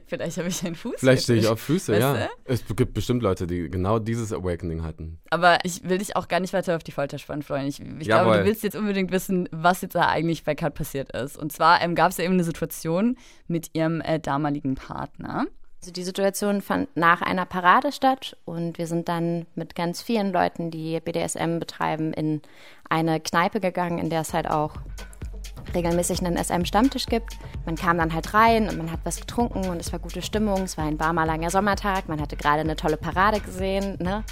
vielleicht 0.06 0.38
habe 0.38 0.48
ich 0.48 0.64
einen 0.64 0.74
Fuß. 0.74 0.94
Vielleicht 0.98 1.24
stehe 1.24 1.38
ich 1.38 1.46
auf 1.46 1.60
Füße, 1.60 1.98
ja. 1.98 2.14
Du? 2.14 2.28
Es 2.44 2.64
gibt 2.74 2.94
bestimmt 2.94 3.22
Leute, 3.22 3.46
die 3.46 3.70
genau 3.70 3.98
dieses 3.98 4.32
Awakening 4.32 4.82
hatten. 4.82 5.18
Aber 5.30 5.58
ich 5.64 5.88
will 5.88 5.98
dich 5.98 6.16
auch 6.16 6.28
gar 6.28 6.40
nicht 6.40 6.52
weiter 6.52 6.76
auf 6.76 6.82
die 6.82 6.92
Folter 6.92 7.18
spannen, 7.18 7.42
Freund. 7.42 7.68
Ich, 7.68 7.80
ich 7.80 8.06
glaube, 8.06 8.38
du 8.38 8.44
willst 8.44 8.62
jetzt 8.62 8.76
unbedingt 8.76 9.12
wissen, 9.12 9.48
was 9.52 9.82
jetzt 9.82 9.94
da 9.94 10.08
eigentlich 10.08 10.44
bei 10.44 10.54
Kat 10.54 10.74
passiert 10.74 11.14
ist. 11.14 11.36
Und 11.36 11.52
zwar 11.52 11.82
ähm, 11.82 11.94
gab 11.94 12.10
es 12.10 12.16
ja 12.16 12.24
eben 12.24 12.34
eine 12.34 12.44
Situation 12.44 13.16
mit 13.46 13.70
ihrem 13.74 14.00
äh, 14.00 14.18
damaligen 14.18 14.74
Partner. 14.74 15.46
Also 15.82 15.90
die 15.90 16.04
Situation 16.04 16.62
fand 16.62 16.96
nach 16.96 17.22
einer 17.22 17.44
Parade 17.44 17.90
statt 17.90 18.36
und 18.44 18.78
wir 18.78 18.86
sind 18.86 19.08
dann 19.08 19.46
mit 19.56 19.74
ganz 19.74 20.00
vielen 20.00 20.32
Leuten, 20.32 20.70
die 20.70 21.00
BDSM 21.00 21.58
betreiben, 21.58 22.12
in 22.12 22.40
eine 22.88 23.18
Kneipe 23.18 23.58
gegangen, 23.58 23.98
in 23.98 24.08
der 24.08 24.20
es 24.20 24.32
halt 24.32 24.48
auch 24.48 24.76
regelmäßig 25.74 26.24
einen 26.24 26.36
SM-Stammtisch 26.36 27.06
gibt. 27.06 27.36
Man 27.66 27.76
kam 27.76 27.98
dann 27.98 28.12
halt 28.12 28.34
rein 28.34 28.68
und 28.68 28.78
man 28.78 28.90
hat 28.90 29.00
was 29.04 29.20
getrunken 29.20 29.68
und 29.68 29.80
es 29.80 29.92
war 29.92 29.98
gute 29.98 30.22
Stimmung. 30.22 30.62
Es 30.62 30.76
war 30.76 30.84
ein 30.84 30.98
warmer, 30.98 31.26
langer 31.26 31.50
Sommertag. 31.50 32.08
Man 32.08 32.20
hatte 32.20 32.36
gerade 32.36 32.60
eine 32.60 32.76
tolle 32.76 32.96
Parade 32.96 33.40
gesehen. 33.40 33.98
Ne? 34.00 34.24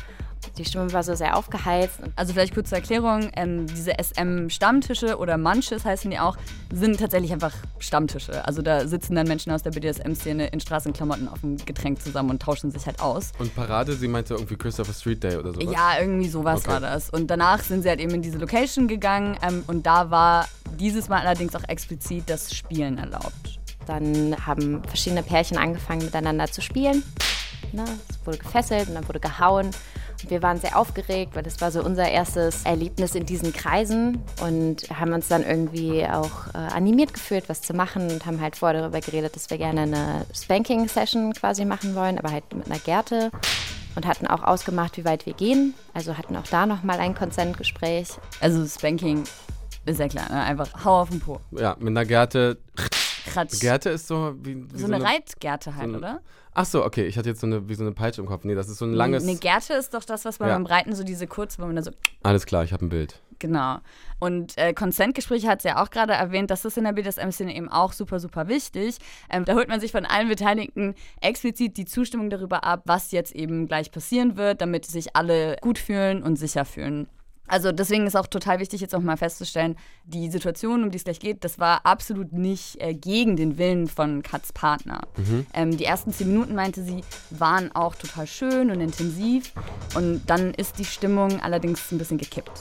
Die 0.57 0.65
Stimmung 0.65 0.93
war 0.93 1.03
so 1.03 1.15
sehr 1.15 1.37
aufgeheizt. 1.37 2.01
Also 2.17 2.33
vielleicht 2.33 2.55
kurz 2.55 2.71
zur 2.71 2.79
Erklärung, 2.79 3.31
ähm, 3.37 3.67
diese 3.67 3.93
SM-Stammtische 3.99 5.19
oder 5.19 5.37
Munches 5.37 5.85
heißen 5.85 6.11
die 6.11 6.19
auch, 6.19 6.37
sind 6.73 6.99
tatsächlich 6.99 7.33
einfach 7.33 7.53
Stammtische. 7.79 8.45
Also 8.47 8.63
da 8.63 8.87
sitzen 8.87 9.15
dann 9.15 9.27
Menschen 9.27 9.53
aus 9.53 9.63
der 9.63 9.71
BDSM-Szene 9.71 10.49
in 10.49 10.61
Straßenklamotten 10.61 11.29
auf 11.29 11.41
dem 11.41 11.57
Getränk 11.57 12.01
zusammen 12.03 12.31
und 12.31 12.43
tauschen 12.43 12.71
sich 12.71 12.87
halt 12.87 13.01
aus. 13.01 13.33
Und 13.39 13.55
Parade, 13.55 13.93
sie 13.93 14.09
meinte 14.09 14.35
irgendwie 14.35 14.57
Christopher 14.57 14.93
Street 14.93 15.23
Day 15.23 15.37
oder 15.37 15.53
sowas? 15.53 15.73
Ja, 15.73 16.01
irgendwie 16.01 16.29
sowas 16.29 16.61
okay. 16.61 16.73
war 16.73 16.81
das. 16.81 17.11
Und 17.11 17.29
danach 17.29 17.63
sind 17.63 17.83
sie 17.83 17.89
halt 17.89 18.01
eben 18.01 18.15
in 18.15 18.23
diese 18.23 18.39
Location 18.39 18.89
gegangen 18.89 19.37
ähm, 19.47 19.63
und 19.67 19.87
da 19.87 20.11
war 20.11 20.47
dieses 20.81 21.09
Mal 21.09 21.21
allerdings 21.21 21.55
auch 21.55 21.69
explizit 21.69 22.25
das 22.27 22.55
Spielen 22.55 22.99
erlaubt. 22.99 23.61
Dann 23.87 24.35
haben 24.47 24.83
verschiedene 24.85 25.23
Pärchen 25.23 25.59
angefangen 25.59 26.05
miteinander 26.05 26.51
zu 26.51 26.61
spielen. 26.63 27.03
Ne? 27.73 27.85
Es 28.09 28.27
wurde 28.27 28.39
gefesselt 28.39 28.89
und 28.89 28.95
dann 28.95 29.07
wurde 29.07 29.21
gehauen. 29.21 29.71
Wir 30.29 30.43
waren 30.43 30.59
sehr 30.59 30.77
aufgeregt, 30.77 31.35
weil 31.35 31.43
das 31.43 31.61
war 31.61 31.71
so 31.71 31.83
unser 31.83 32.09
erstes 32.09 32.65
Erlebnis 32.65 33.15
in 33.15 33.25
diesen 33.25 33.53
Kreisen 33.53 34.23
und 34.43 34.89
haben 34.91 35.13
uns 35.13 35.29
dann 35.29 35.45
irgendwie 35.45 36.05
auch 36.05 36.49
äh, 36.53 36.59
animiert 36.59 37.15
gefühlt, 37.15 37.49
was 37.49 37.63
zu 37.63 37.73
machen 37.73 38.11
und 38.11 38.27
haben 38.27 38.41
halt 38.41 38.57
vorher 38.57 38.81
darüber 38.81 39.01
geredet, 39.01 39.35
dass 39.35 39.49
wir 39.49 39.57
gerne 39.57 39.83
eine 39.83 40.27
Spanking-Session 40.35 41.33
quasi 41.33 41.65
machen 41.65 41.95
wollen, 41.95 42.19
aber 42.19 42.33
halt 42.33 42.45
mit 42.55 42.67
einer 42.67 42.79
Gerte 42.79 43.31
und 43.97 44.07
hatten 44.07 44.27
auch 44.27 44.43
ausgemacht, 44.43 44.99
wie 44.99 45.05
weit 45.05 45.25
wir 45.25 45.33
gehen. 45.33 45.75
Also 45.95 46.19
hatten 46.19 46.37
auch 46.37 46.47
da 46.51 46.67
nochmal 46.67 47.01
ein 47.01 47.15
Konsentgespräch. 47.15 48.09
Also 48.41 48.67
Spanking 48.67 49.25
ist 49.91 50.01
ja 50.01 50.09
klar, 50.09 50.29
ne? 50.31 50.43
einfach 50.43 50.85
hau 50.85 51.01
auf 51.03 51.11
den 51.11 51.21
Po. 51.21 51.41
Ja, 51.53 51.77
mit 51.79 51.89
einer 51.89 52.05
Gerte 52.05 52.59
Kratsch. 53.27 53.61
Gerte 53.61 53.91
ist 53.91 54.09
so 54.09 54.35
wie, 54.43 54.65
wie 54.73 54.79
so, 54.79 54.87
eine, 54.87 55.03
Reitgerte 55.03 55.77
halt, 55.77 55.83
so 55.91 55.97
eine- 55.97 55.99
oder? 55.99 56.21
Ach 56.53 56.65
so, 56.65 56.85
okay. 56.85 57.07
Ich 57.07 57.17
hatte 57.17 57.29
jetzt 57.29 57.41
so 57.41 57.47
eine, 57.47 57.69
wie 57.69 57.75
so 57.75 57.85
eine 57.85 57.93
Peitsche 57.93 58.21
im 58.21 58.27
Kopf. 58.27 58.43
Nee, 58.45 58.57
das 58.57 58.69
ist 58.69 58.79
so 58.79 58.85
ein 58.85 58.93
langes. 58.93 59.23
Eine 59.23 59.37
Gerte 59.37 59.75
ist 59.75 59.95
doch 59.95 60.05
das, 60.05 60.25
was 60.25 60.41
man 60.41 60.49
Ja. 60.49 60.55
beim 60.57 60.67
Reiten 60.67 60.95
so 60.97 61.05
diese 61.05 61.29
kurz, 61.29 61.59
wo 61.61 61.65
man 61.67 61.77
da 61.77 61.83
so 61.83 61.93
Alles 62.25 62.45
klar, 62.45 62.65
ich 62.65 62.73
habe 62.73 62.85
ein 62.85 62.89
Bild. 62.89 63.21
Genau. 63.39 63.79
Und 64.19 64.59
äh, 64.59 64.75
Consent-Gespräche 64.75 65.49
hat 65.49 65.63
sie 65.63 65.69
ja 65.69 65.83
auch 65.83 65.91
gerade 65.91 66.13
erwähnt, 66.13 66.51
das 66.51 66.65
ist 66.65 66.77
in 66.77 66.85
der 66.85 66.93
BDSM-Szene 66.93 67.55
eben 67.55 67.69
auch 67.71 67.93
super, 67.93 68.19
super 68.19 68.49
wichtig. 68.49 68.99
Ähm, 69.31 69.45
da 69.45 69.55
holt 69.55 69.69
man 69.69 69.81
sich 69.81 69.93
von 69.93 70.05
allen 70.05 70.29
Beteiligten 70.29 70.95
explizit 71.21 71.77
die 71.77 71.85
Zustimmung 71.85 72.31
darüber 72.31 72.65
ab, 72.65 72.83
was 72.87 73.13
jetzt 73.13 73.33
eben 73.35 73.67
gleich 73.69 73.93
passieren 73.93 74.37
wird, 74.37 74.61
damit 74.61 74.87
sich 74.87 75.15
alle 75.15 75.57
gut 75.61 75.79
fühlen 75.79 76.23
und 76.23 76.35
sicher 76.37 76.65
fühlen. 76.65 77.09
Also 77.51 77.73
deswegen 77.73 78.07
ist 78.07 78.17
auch 78.17 78.29
total 78.29 78.61
wichtig, 78.61 78.81
jetzt 78.81 78.95
auch 78.95 79.01
mal 79.01 79.17
festzustellen, 79.17 79.77
die 80.05 80.31
Situation, 80.31 80.85
um 80.85 80.93
die 80.93 80.99
es 80.99 81.05
gleich 81.05 81.19
geht, 81.19 81.43
das 81.43 81.59
war 81.59 81.85
absolut 81.85 82.33
nicht 82.33 82.81
äh, 82.81 82.95
gegen 82.95 83.35
den 83.35 83.59
Willen 83.59 83.89
von 83.89 84.23
Katz 84.23 84.53
Partner. 84.53 85.01
Ähm, 85.53 85.77
die 85.77 85.85
ersten 85.85 86.13
zehn 86.13 86.29
Minuten, 86.29 86.55
meinte 86.55 86.85
sie, 86.85 87.03
waren 87.31 87.75
auch 87.75 87.97
total 87.97 88.29
schön 88.29 88.71
und 88.71 88.81
intensiv. 88.81 89.53
Und 89.97 90.23
dann 90.27 90.55
ist 90.55 90.79
die 90.79 90.85
Stimmung 90.85 91.41
allerdings 91.41 91.91
ein 91.91 91.99
bisschen 91.99 92.19
gekippt. 92.19 92.53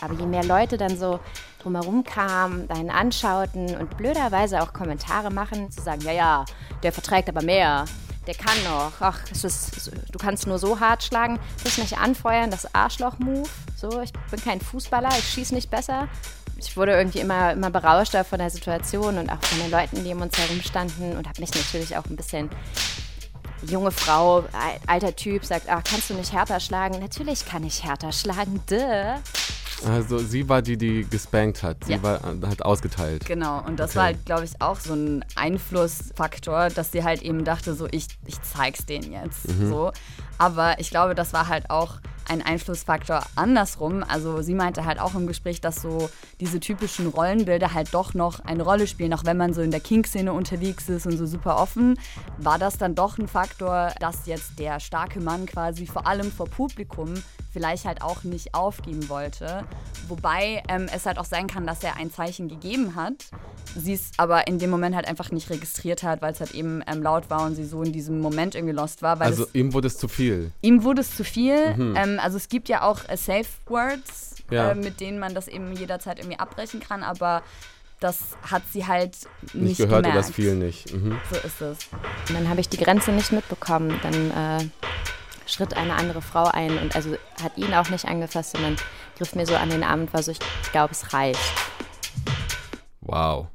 Aber 0.00 0.14
je 0.14 0.26
mehr 0.26 0.44
Leute 0.44 0.78
dann 0.78 0.96
so 0.96 1.18
drumherum 1.60 2.04
kamen, 2.04 2.70
einen 2.70 2.90
anschauten 2.90 3.76
und 3.76 3.96
blöderweise 3.96 4.62
auch 4.62 4.72
Kommentare 4.72 5.32
machen, 5.32 5.72
zu 5.72 5.82
sagen, 5.82 6.02
ja, 6.02 6.12
ja, 6.12 6.44
der 6.84 6.92
verträgt 6.92 7.28
aber 7.28 7.42
mehr, 7.42 7.84
der 8.26 8.34
kann 8.34 8.62
noch, 8.64 8.92
ach, 9.00 9.18
ist, 9.30 9.90
du 10.12 10.18
kannst 10.18 10.46
nur 10.46 10.58
so 10.58 10.78
hart 10.78 11.02
schlagen, 11.02 11.38
das 11.64 11.78
nicht 11.78 11.98
anfeuern, 11.98 12.50
das 12.50 12.74
Arschloch-Move, 12.74 13.48
so, 13.76 14.00
ich 14.00 14.12
bin 14.30 14.42
kein 14.42 14.60
Fußballer, 14.60 15.08
ich 15.18 15.28
schieße 15.28 15.54
nicht 15.54 15.70
besser. 15.70 16.08
Ich 16.58 16.76
wurde 16.76 16.92
irgendwie 16.92 17.20
immer, 17.20 17.52
immer 17.52 17.70
berauschter 17.70 18.22
von 18.22 18.38
der 18.38 18.50
Situation 18.50 19.16
und 19.16 19.30
auch 19.30 19.42
von 19.42 19.58
den 19.60 19.70
Leuten, 19.70 20.04
die 20.04 20.12
um 20.12 20.20
uns 20.20 20.36
herum 20.36 20.60
standen 20.60 21.16
und 21.16 21.26
habe 21.26 21.40
mich 21.40 21.54
natürlich 21.54 21.96
auch 21.96 22.04
ein 22.04 22.16
bisschen 22.16 22.50
junge 23.66 23.90
Frau, 23.90 24.40
al- 24.40 24.80
alter 24.86 25.16
Typ, 25.16 25.44
sagt, 25.44 25.70
ach, 25.70 25.82
kannst 25.82 26.10
du 26.10 26.14
nicht 26.14 26.34
härter 26.34 26.60
schlagen? 26.60 26.98
Natürlich 27.00 27.46
kann 27.46 27.64
ich 27.64 27.82
härter 27.82 28.12
schlagen, 28.12 28.60
duh. 28.68 28.76
Also 29.86 30.18
sie 30.18 30.48
war 30.48 30.62
die, 30.62 30.76
die 30.76 31.06
gespankt 31.08 31.62
hat. 31.62 31.84
Sie 31.84 31.92
Ja. 31.92 32.02
war, 32.02 32.20
hat 32.46 32.62
ausgeteilt. 32.62 33.24
Genau, 33.26 33.62
und 33.66 33.78
das 33.78 33.90
Okay. 33.90 33.98
war 33.98 34.04
halt, 34.06 34.26
glaube 34.26 34.44
ich, 34.44 34.52
auch 34.60 34.78
so 34.78 34.92
ein 34.94 35.24
Einflussfaktor, 35.36 36.68
dass 36.70 36.92
sie 36.92 37.04
halt 37.04 37.22
eben 37.22 37.44
dachte, 37.44 37.74
so, 37.74 37.86
ich, 37.90 38.06
ich 38.26 38.40
zeig's 38.42 38.86
denen 38.86 39.12
jetzt. 39.12 39.42
So. 39.68 39.92
Aber 40.38 40.78
ich 40.78 40.90
glaube, 40.90 41.14
das 41.14 41.32
war 41.32 41.48
halt 41.48 41.70
auch 41.70 41.96
ein 42.30 42.42
Einflussfaktor 42.42 43.22
andersrum. 43.34 44.04
Also 44.06 44.40
sie 44.40 44.54
meinte 44.54 44.84
halt 44.84 45.00
auch 45.00 45.14
im 45.14 45.26
Gespräch, 45.26 45.60
dass 45.60 45.82
so 45.82 46.08
diese 46.40 46.60
typischen 46.60 47.08
Rollenbilder 47.08 47.74
halt 47.74 47.92
doch 47.92 48.14
noch 48.14 48.40
eine 48.44 48.62
Rolle 48.62 48.86
spielen, 48.86 49.12
auch 49.12 49.24
wenn 49.24 49.36
man 49.36 49.52
so 49.52 49.60
in 49.60 49.70
der 49.70 49.80
King-Szene 49.80 50.32
unterwegs 50.32 50.88
ist 50.88 51.06
und 51.06 51.18
so 51.18 51.26
super 51.26 51.58
offen, 51.60 51.98
war 52.38 52.58
das 52.58 52.78
dann 52.78 52.94
doch 52.94 53.18
ein 53.18 53.28
Faktor, 53.28 53.92
dass 54.00 54.26
jetzt 54.26 54.58
der 54.58 54.78
starke 54.80 55.20
Mann 55.20 55.46
quasi 55.46 55.86
vor 55.86 56.06
allem 56.06 56.30
vor 56.30 56.46
Publikum 56.46 57.12
vielleicht 57.52 57.84
halt 57.84 58.00
auch 58.00 58.22
nicht 58.22 58.54
aufgeben 58.54 59.08
wollte. 59.08 59.64
Wobei 60.06 60.62
ähm, 60.68 60.86
es 60.94 61.04
halt 61.06 61.18
auch 61.18 61.24
sein 61.24 61.48
kann, 61.48 61.66
dass 61.66 61.82
er 61.82 61.96
ein 61.96 62.12
Zeichen 62.12 62.48
gegeben 62.48 62.94
hat, 62.94 63.14
sie 63.76 63.94
es 63.94 64.10
aber 64.18 64.46
in 64.46 64.60
dem 64.60 64.70
Moment 64.70 64.94
halt 64.94 65.08
einfach 65.08 65.32
nicht 65.32 65.50
registriert 65.50 66.04
hat, 66.04 66.22
weil 66.22 66.32
es 66.32 66.38
halt 66.38 66.52
eben 66.54 66.80
ähm, 66.86 67.02
laut 67.02 67.28
war 67.28 67.44
und 67.46 67.56
sie 67.56 67.64
so 67.64 67.82
in 67.82 67.92
diesem 67.92 68.20
Moment 68.20 68.54
irgendwie 68.54 68.74
lost 68.74 69.02
war. 69.02 69.18
Weil 69.18 69.26
Also 69.28 69.44
es, 69.44 69.54
ihm 69.54 69.72
wurde 69.72 69.88
es 69.88 69.98
zu 69.98 70.06
viel. 70.06 70.52
ihm 70.62 70.84
wurde 70.84 71.00
es 71.00 71.16
zu 71.16 71.24
viel. 71.24 71.56
Ähm, 71.96 72.19
also 72.22 72.36
es 72.36 72.48
gibt 72.48 72.68
ja 72.68 72.82
auch 72.82 73.00
äh, 73.08 73.16
Safe 73.16 73.46
Words, 73.66 74.36
Ja. 74.50 74.70
äh, 74.70 74.74
mit 74.74 75.00
denen 75.00 75.18
man 75.18 75.34
das 75.34 75.48
eben 75.48 75.72
jederzeit 75.72 76.18
irgendwie 76.18 76.38
abbrechen 76.38 76.80
kann, 76.80 77.02
aber 77.02 77.42
das 78.00 78.36
hat 78.50 78.62
sie 78.72 78.86
halt 78.86 79.16
nicht, 79.52 79.54
Nicht 79.54 79.76
gehört 79.78 80.00
oder 80.00 80.08
gemerkt. 80.10 80.28
das 80.28 80.34
viel 80.34 80.54
nicht. 80.54 80.92
Mhm. 80.92 81.18
So 81.30 81.36
ist 81.46 81.60
es. 81.60 81.78
Und 82.28 82.34
dann 82.34 82.48
habe 82.48 82.60
ich 82.60 82.68
die 82.68 82.78
Grenze 82.78 83.12
nicht 83.12 83.30
mitbekommen. 83.30 84.00
Dann 84.02 84.30
äh, 84.30 84.64
schritt 85.46 85.74
eine 85.74 85.94
andere 85.94 86.22
Frau 86.22 86.44
ein 86.44 86.78
und 86.78 86.96
also 86.96 87.16
hat 87.42 87.58
ihn 87.58 87.74
auch 87.74 87.90
nicht 87.90 88.06
angefasst, 88.06 88.52
sondern 88.52 88.76
griff 89.18 89.34
mir 89.34 89.44
so 89.44 89.54
an 89.54 89.68
den 89.68 89.82
Arm 89.84 90.00
und 90.02 90.14
war 90.14 90.22
so, 90.22 90.30
ich, 90.32 90.38
ich 90.62 90.72
glaube, 90.72 90.92
es 90.92 91.12
reicht. 91.12 91.38
Wow. 93.00 93.48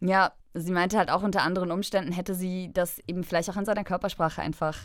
Ja, 0.00 0.32
sie 0.54 0.72
meinte 0.72 0.98
halt 0.98 1.10
auch 1.10 1.22
unter 1.22 1.42
anderen 1.42 1.70
Umständen 1.70 2.12
hätte 2.12 2.34
sie 2.34 2.70
das 2.72 2.98
eben 3.06 3.22
vielleicht 3.24 3.48
auch 3.50 3.56
an 3.56 3.64
seiner 3.64 3.84
Körpersprache 3.84 4.42
einfach 4.42 4.76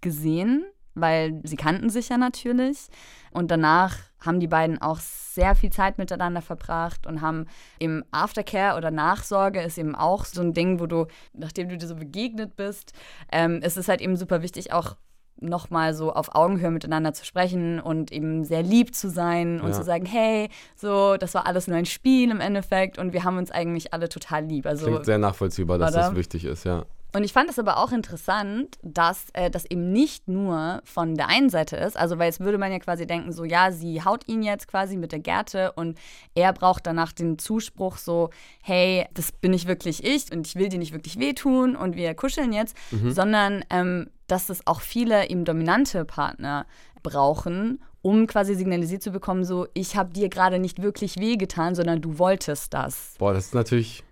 gesehen, 0.00 0.64
weil 0.94 1.40
sie 1.44 1.56
kannten 1.56 1.90
sich 1.90 2.08
ja 2.08 2.18
natürlich. 2.18 2.88
Und 3.30 3.50
danach 3.50 3.96
haben 4.20 4.40
die 4.40 4.46
beiden 4.48 4.80
auch 4.80 5.00
sehr 5.00 5.54
viel 5.54 5.70
Zeit 5.70 5.98
miteinander 5.98 6.42
verbracht 6.42 7.06
und 7.06 7.22
haben 7.22 7.46
im 7.78 8.04
Aftercare 8.10 8.76
oder 8.76 8.90
Nachsorge 8.90 9.60
ist 9.62 9.78
eben 9.78 9.94
auch 9.94 10.24
so 10.24 10.42
ein 10.42 10.52
Ding, 10.52 10.80
wo 10.80 10.86
du, 10.86 11.06
nachdem 11.32 11.68
du 11.68 11.76
dir 11.78 11.86
so 11.86 11.96
begegnet 11.96 12.56
bist, 12.56 12.92
ähm, 13.30 13.60
ist 13.62 13.76
es 13.78 13.88
halt 13.88 14.00
eben 14.00 14.16
super 14.16 14.42
wichtig, 14.42 14.72
auch 14.72 14.96
nochmal 15.40 15.92
so 15.94 16.12
auf 16.12 16.34
Augenhöhe 16.34 16.70
miteinander 16.70 17.12
zu 17.14 17.24
sprechen 17.24 17.80
und 17.80 18.12
eben 18.12 18.44
sehr 18.44 18.62
lieb 18.62 18.94
zu 18.94 19.10
sein 19.10 19.60
und 19.60 19.70
Ja. 19.70 19.74
zu 19.74 19.82
sagen, 19.82 20.06
hey, 20.06 20.48
so, 20.76 21.16
das 21.16 21.34
war 21.34 21.46
alles 21.46 21.66
nur 21.66 21.76
ein 21.76 21.86
Spiel 21.86 22.30
im 22.30 22.40
Endeffekt 22.40 22.98
und 22.98 23.12
wir 23.12 23.24
haben 23.24 23.38
uns 23.38 23.50
eigentlich 23.50 23.92
alle 23.92 24.08
total 24.08 24.44
lieb. 24.44 24.66
Also 24.66 24.86
Klingt 24.86 25.04
sehr 25.04 25.18
nachvollziehbar, 25.18 25.78
dass 25.78 25.94
Oder? 25.94 26.02
das 26.02 26.14
wichtig 26.14 26.44
ist, 26.44 26.64
ja. 26.64 26.84
Und 27.14 27.24
ich 27.24 27.32
fand 27.32 27.50
es 27.50 27.58
aber 27.58 27.78
auch 27.78 27.92
interessant, 27.92 28.78
dass 28.82 29.26
äh, 29.34 29.50
das 29.50 29.64
eben 29.66 29.92
nicht 29.92 30.28
nur 30.28 30.80
von 30.84 31.14
der 31.14 31.28
einen 31.28 31.50
Seite 31.50 31.76
ist. 31.76 31.96
Also, 31.96 32.18
weil 32.18 32.26
jetzt 32.26 32.40
würde 32.40 32.58
man 32.58 32.72
ja 32.72 32.78
quasi 32.78 33.06
denken, 33.06 33.32
so, 33.32 33.44
ja, 33.44 33.70
sie 33.70 34.02
haut 34.02 34.26
ihn 34.28 34.42
jetzt 34.42 34.68
quasi 34.68 34.96
mit 34.96 35.12
der 35.12 35.18
Gerte 35.18 35.72
und 35.72 35.98
er 36.34 36.52
braucht 36.52 36.86
danach 36.86 37.12
den 37.12 37.38
Zuspruch, 37.38 37.98
so, 37.98 38.30
hey, 38.62 39.06
das 39.14 39.32
bin 39.32 39.52
ich 39.52 39.66
wirklich 39.66 40.04
ich 40.04 40.32
und 40.32 40.46
ich 40.46 40.56
will 40.56 40.68
dir 40.68 40.78
nicht 40.78 40.92
wirklich 40.92 41.18
wehtun 41.18 41.76
und 41.76 41.96
wir 41.96 42.14
kuscheln 42.14 42.52
jetzt, 42.52 42.76
sondern 43.10 43.64
ähm, 43.70 44.08
dass 44.26 44.48
es 44.48 44.66
auch 44.66 44.80
viele 44.80 45.28
eben 45.28 45.44
dominante 45.44 46.04
Partner 46.04 46.66
brauchen, 47.02 47.82
um 48.00 48.26
quasi 48.26 48.54
signalisiert 48.54 49.02
zu 49.02 49.10
bekommen, 49.10 49.44
so, 49.44 49.66
ich 49.74 49.96
habe 49.96 50.12
dir 50.12 50.28
gerade 50.28 50.58
nicht 50.58 50.82
wirklich 50.82 51.18
wehgetan, 51.18 51.74
sondern 51.74 52.00
du 52.00 52.18
wolltest 52.18 52.74
das. 52.74 53.14
Boah, 53.18 53.32
das 53.32 53.46
ist 53.46 53.54
natürlich, 53.54 54.02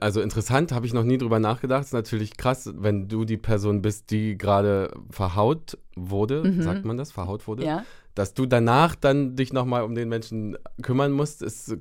also 0.00 0.20
interessant, 0.20 0.72
habe 0.72 0.86
ich 0.86 0.92
noch 0.92 1.04
nie 1.04 1.18
drüber 1.18 1.38
nachgedacht. 1.38 1.84
Ist 1.84 1.92
natürlich 1.92 2.36
krass, 2.36 2.70
wenn 2.76 3.08
du 3.08 3.24
die 3.24 3.36
Person 3.36 3.82
bist, 3.82 4.10
die 4.10 4.36
gerade 4.38 4.92
verhaut 5.10 5.78
wurde, 5.96 6.62
sagt 6.62 6.84
man 6.84 6.96
das, 6.96 7.12
verhaut 7.12 7.46
wurde, 7.46 7.64
Ja. 7.64 7.84
dass 8.14 8.34
du 8.34 8.46
danach 8.46 8.94
dann 8.94 9.36
dich 9.36 9.52
nochmal 9.52 9.82
um 9.82 9.94
den 9.94 10.08
Menschen 10.08 10.56
kümmern 10.82 11.12
musst, 11.12 11.42
ist 11.42 11.70
äh, 11.72 11.78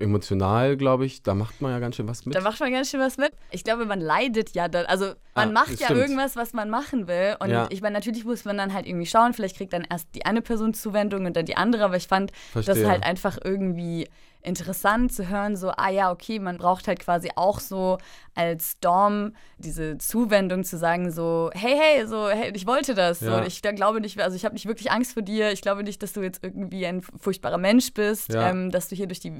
emotional, 0.00 0.76
glaube 0.76 1.04
ich. 1.06 1.22
Da 1.22 1.34
macht 1.34 1.60
man 1.60 1.72
ja 1.72 1.78
ganz 1.78 1.96
schön 1.96 2.06
was 2.08 2.24
mit. 2.26 2.34
Da 2.34 2.40
macht 2.40 2.60
man 2.60 2.72
ganz 2.72 2.90
schön 2.90 3.00
was 3.00 3.16
mit. 3.16 3.32
Ich 3.50 3.64
glaube, 3.64 3.86
man 3.86 4.00
leidet 4.00 4.54
ja 4.54 4.68
dann. 4.68 4.86
Also 4.86 5.06
man 5.34 5.48
Ah, 5.50 5.52
macht 5.52 5.72
das 5.72 5.80
ja 5.80 5.86
stimmt. 5.86 6.00
irgendwas, 6.00 6.36
was 6.36 6.52
man 6.52 6.70
machen 6.70 7.08
will. 7.08 7.36
Und 7.40 7.50
Ja. 7.50 7.66
ich 7.70 7.80
meine, 7.80 7.94
natürlich 7.94 8.24
muss 8.24 8.44
man 8.44 8.56
dann 8.56 8.72
halt 8.72 8.86
irgendwie 8.86 9.06
schauen. 9.06 9.32
Vielleicht 9.32 9.56
kriegt 9.56 9.72
dann 9.72 9.84
erst 9.88 10.08
die 10.14 10.24
eine 10.26 10.42
Person 10.42 10.74
Zuwendung 10.74 11.26
und 11.26 11.36
dann 11.36 11.46
die 11.46 11.56
andere. 11.56 11.84
Aber 11.84 11.96
ich 11.96 12.06
fand 12.08 12.30
das 12.54 12.64
Verstehe. 12.66 12.88
halt 12.88 13.02
einfach 13.04 13.38
irgendwie 13.42 14.08
interessant 14.44 15.12
zu 15.12 15.28
hören, 15.28 15.56
so, 15.56 15.70
ah 15.70 15.90
ja, 15.90 16.12
okay, 16.12 16.38
man 16.38 16.58
braucht 16.58 16.86
halt 16.86 17.00
quasi 17.00 17.30
auch 17.36 17.60
so 17.60 17.98
als 18.34 18.78
Dom 18.80 19.32
diese 19.58 19.98
Zuwendung 19.98 20.64
zu 20.64 20.76
sagen, 20.76 21.10
so, 21.10 21.50
hey, 21.54 21.76
hey, 21.78 22.06
so, 22.06 22.28
hey, 22.28 22.52
ich 22.54 22.66
wollte 22.66 22.94
das. 22.94 23.20
Ja. 23.20 23.38
So, 23.38 23.46
ich 23.46 23.62
da 23.62 23.72
glaube 23.72 24.00
nicht, 24.00 24.20
also 24.20 24.36
ich 24.36 24.44
habe 24.44 24.54
nicht 24.54 24.66
wirklich 24.66 24.90
Angst 24.90 25.14
vor 25.14 25.22
dir. 25.22 25.52
Ich 25.52 25.62
glaube 25.62 25.82
nicht, 25.82 26.02
dass 26.02 26.12
du 26.12 26.20
jetzt 26.22 26.42
irgendwie 26.42 26.86
ein 26.86 27.02
furchtbarer 27.02 27.58
Mensch 27.58 27.92
bist, 27.94 28.32
Ja. 28.32 28.50
ähm, 28.50 28.70
dass 28.70 28.88
du 28.88 28.96
hier 28.96 29.06
durch 29.06 29.20
die, 29.20 29.32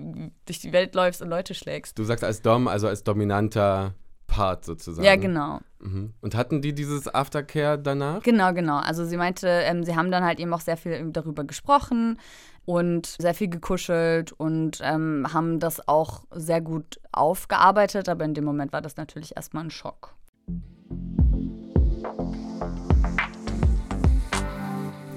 durch 0.46 0.60
die 0.60 0.72
Welt 0.72 0.94
läufst 0.94 1.22
und 1.22 1.28
Leute 1.28 1.54
schlägst. 1.54 1.98
Du 1.98 2.04
sagst 2.04 2.24
als 2.24 2.42
Dom, 2.42 2.68
also 2.68 2.88
als 2.88 3.04
dominanter 3.04 3.94
Part 4.26 4.64
sozusagen. 4.64 5.06
Ja, 5.06 5.16
genau. 5.16 5.60
Mhm. 5.80 6.14
Und 6.20 6.34
hatten 6.34 6.62
die 6.62 6.74
dieses 6.74 7.12
Aftercare 7.12 7.78
danach? 7.78 8.22
Genau, 8.22 8.52
genau. 8.52 8.78
Also 8.78 9.04
sie 9.04 9.16
meinte, 9.16 9.46
ähm, 9.48 9.84
sie 9.84 9.94
haben 9.94 10.10
dann 10.10 10.24
halt 10.24 10.40
eben 10.40 10.52
auch 10.54 10.60
sehr 10.60 10.76
viel 10.76 11.10
darüber 11.12 11.44
gesprochen 11.44 12.18
und 12.66 13.06
sehr 13.06 13.34
viel 13.34 13.48
gekuschelt 13.48 14.32
und 14.32 14.78
ähm, 14.82 15.26
haben 15.32 15.60
das 15.60 15.86
auch 15.86 16.24
sehr 16.30 16.60
gut 16.60 17.00
aufgearbeitet, 17.12 18.08
aber 18.08 18.24
in 18.24 18.34
dem 18.34 18.44
Moment 18.44 18.72
war 18.72 18.82
das 18.82 18.96
natürlich 18.96 19.36
erstmal 19.36 19.64
ein 19.64 19.70
Schock. 19.70 20.14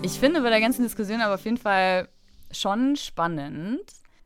Ich 0.01 0.19
finde 0.19 0.41
bei 0.41 0.49
der 0.49 0.61
ganzen 0.61 0.83
Diskussion 0.83 1.21
aber 1.21 1.35
auf 1.35 1.43
jeden 1.45 1.57
Fall 1.57 2.07
schon 2.51 2.95
spannend, 2.95 3.81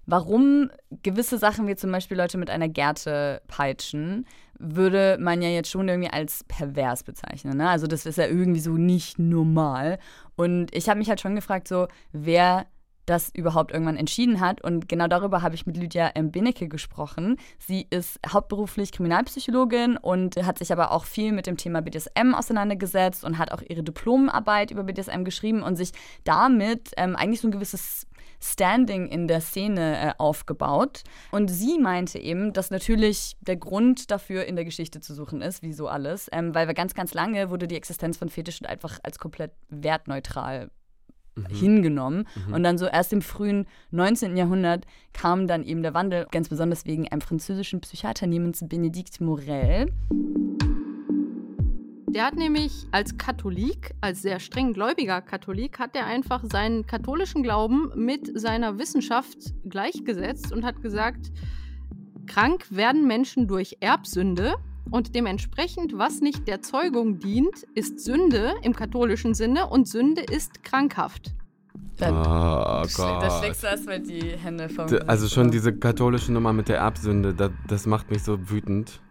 warum 0.05 0.69
gewisse 1.03 1.37
Sachen 1.37 1.67
wie 1.67 1.75
zum 1.75 1.91
Beispiel 1.91 2.17
Leute 2.17 2.37
mit 2.37 2.49
einer 2.49 2.69
Gerte 2.69 3.41
peitschen, 3.47 4.25
würde 4.59 5.17
man 5.19 5.41
ja 5.41 5.49
jetzt 5.49 5.71
schon 5.71 5.87
irgendwie 5.87 6.11
als 6.11 6.43
pervers 6.43 7.03
bezeichnen. 7.03 7.57
Ne? 7.57 7.69
Also 7.69 7.87
das 7.87 8.05
ist 8.05 8.17
ja 8.17 8.27
irgendwie 8.27 8.59
so 8.59 8.73
nicht 8.73 9.17
normal. 9.17 9.97
Und 10.35 10.73
ich 10.75 10.87
habe 10.87 10.99
mich 10.99 11.09
halt 11.09 11.21
schon 11.21 11.35
gefragt, 11.35 11.67
so 11.67 11.87
wer 12.11 12.67
das 13.05 13.29
überhaupt 13.29 13.72
irgendwann 13.72 13.98
entschieden 13.98 14.39
hat. 14.39 14.62
Und 14.62 14.88
genau 14.88 15.08
darüber 15.08 15.41
habe 15.41 15.55
ich 15.55 15.65
mit 15.65 15.77
Lydia 15.77 16.10
M. 16.10 16.31
Benecke 16.31 16.67
gesprochen. 16.67 17.38
Sie 17.58 17.88
ist 17.89 18.20
hauptberuflich 18.27 18.91
Kriminalpsychologin 18.91 19.98
und 19.98 20.36
hat 20.38 20.60
sich 20.60 20.72
aber 20.72 20.91
auch 20.91 21.05
viel 21.05 21.31
mit 21.31 21.48
dem 21.48 21.58
Thema 21.58 21.81
BDSM 21.81 22.34
auseinandergesetzt 22.34 23.24
und 23.24 23.38
hat 23.38 23.51
auch 23.51 23.62
ihre 23.67 23.84
Diplomarbeit 23.84 24.72
über 24.72 24.84
BDSM 24.84 25.24
geschrieben 25.24 25.63
und 25.63 25.75
sich 25.75 25.91
damit 26.24 26.91
ähm, 26.98 27.15
eigentlich 27.15 27.41
so 27.41 27.48
ein 27.48 27.51
gewisses 27.51 28.08
Standing 28.43 29.08
in 29.08 29.27
der 29.27 29.39
Szene 29.39 29.98
äh, 29.98 30.13
aufgebaut. 30.17 31.03
Und 31.31 31.50
sie 31.50 31.77
meinte 31.77 32.17
eben, 32.17 32.53
dass 32.53 32.72
natürlich 32.72 33.38
der 33.41 33.55
Grund 33.55 34.10
dafür 34.10 34.46
in 34.46 34.55
der 34.55 34.65
Geschichte 34.65 35.00
zu 35.00 35.13
suchen 35.13 35.41
ist, 35.41 35.62
wie 35.62 35.74
so 35.74 35.88
alles, 35.88 36.27
ähm, 36.31 36.55
weil 36.55 36.67
wir 36.67 36.74
ganz, 36.74 36.93
ganz 36.93 37.13
lange 37.13 37.50
wurde 37.50 37.67
die 37.67 37.75
Existenz 37.75 38.17
von 38.17 38.29
Fetischen 38.29 38.65
einfach 38.65 39.00
als 39.03 39.20
komplett 39.20 39.51
wertneutral 39.70 40.72
Mhm. 41.35 41.45
hingenommen. 41.47 42.27
Mhm. 42.47 42.53
Und 42.53 42.63
dann 42.63 42.77
so 42.77 42.85
erst 42.85 43.13
im 43.13 43.21
frühen 43.21 43.65
19. 43.91 44.35
Jahrhundert 44.35 44.85
kam 45.13 45.47
dann 45.47 45.63
eben 45.63 45.81
der 45.81 45.93
Wandel, 45.93 46.27
ganz 46.31 46.50
besonders 46.50 46.85
wegen 46.85 47.07
einem 47.07 47.21
französischen 47.21 47.81
Psychiater 47.81 48.27
namens 48.27 48.67
Benedikt 48.67 49.21
Morel. 49.21 49.91
Der 52.13 52.25
hat 52.25 52.35
nämlich 52.35 52.88
als 52.91 53.17
Katholik, 53.17 53.95
als 54.01 54.21
sehr 54.21 54.41
streng 54.41 54.73
gläubiger 54.73 55.21
Katholik, 55.21 55.79
hat 55.79 55.95
er 55.95 56.07
einfach 56.07 56.43
seinen 56.43 56.85
katholischen 56.85 57.41
Glauben 57.41 57.89
mit 57.95 58.38
seiner 58.38 58.77
Wissenschaft 58.77 59.38
gleichgesetzt 59.63 60.51
und 60.51 60.65
hat 60.65 60.81
gesagt, 60.81 61.31
krank 62.27 62.65
werden 62.69 63.07
Menschen 63.07 63.47
durch 63.47 63.77
Erbsünde 63.79 64.55
und 64.89 65.15
dementsprechend, 65.15 65.97
was 65.97 66.21
nicht 66.21 66.47
der 66.47 66.61
Zeugung 66.61 67.19
dient, 67.19 67.63
ist 67.75 68.00
Sünde 68.00 68.53
im 68.61 68.75
katholischen 68.75 69.33
Sinne 69.33 69.67
und 69.67 69.88
Sünde 69.88 70.21
ist 70.21 70.63
krankhaft. 70.63 71.33
Dann, 71.97 72.15
oh 72.15 72.88
Gott. 72.95 73.23
Da 73.23 73.39
schlägst 73.39 73.63
du 73.63 73.67
erstmal 73.67 74.00
die 74.00 74.35
Hände 74.38 74.69
vom. 74.69 74.88
Also 75.07 75.27
schon 75.27 75.51
diese 75.51 75.73
katholische 75.73 76.31
Nummer 76.31 76.51
mit 76.51 76.67
der 76.67 76.77
Erbsünde, 76.77 77.33
das, 77.33 77.51
das 77.67 77.85
macht 77.85 78.09
mich 78.09 78.23
so 78.23 78.50
wütend. 78.50 79.01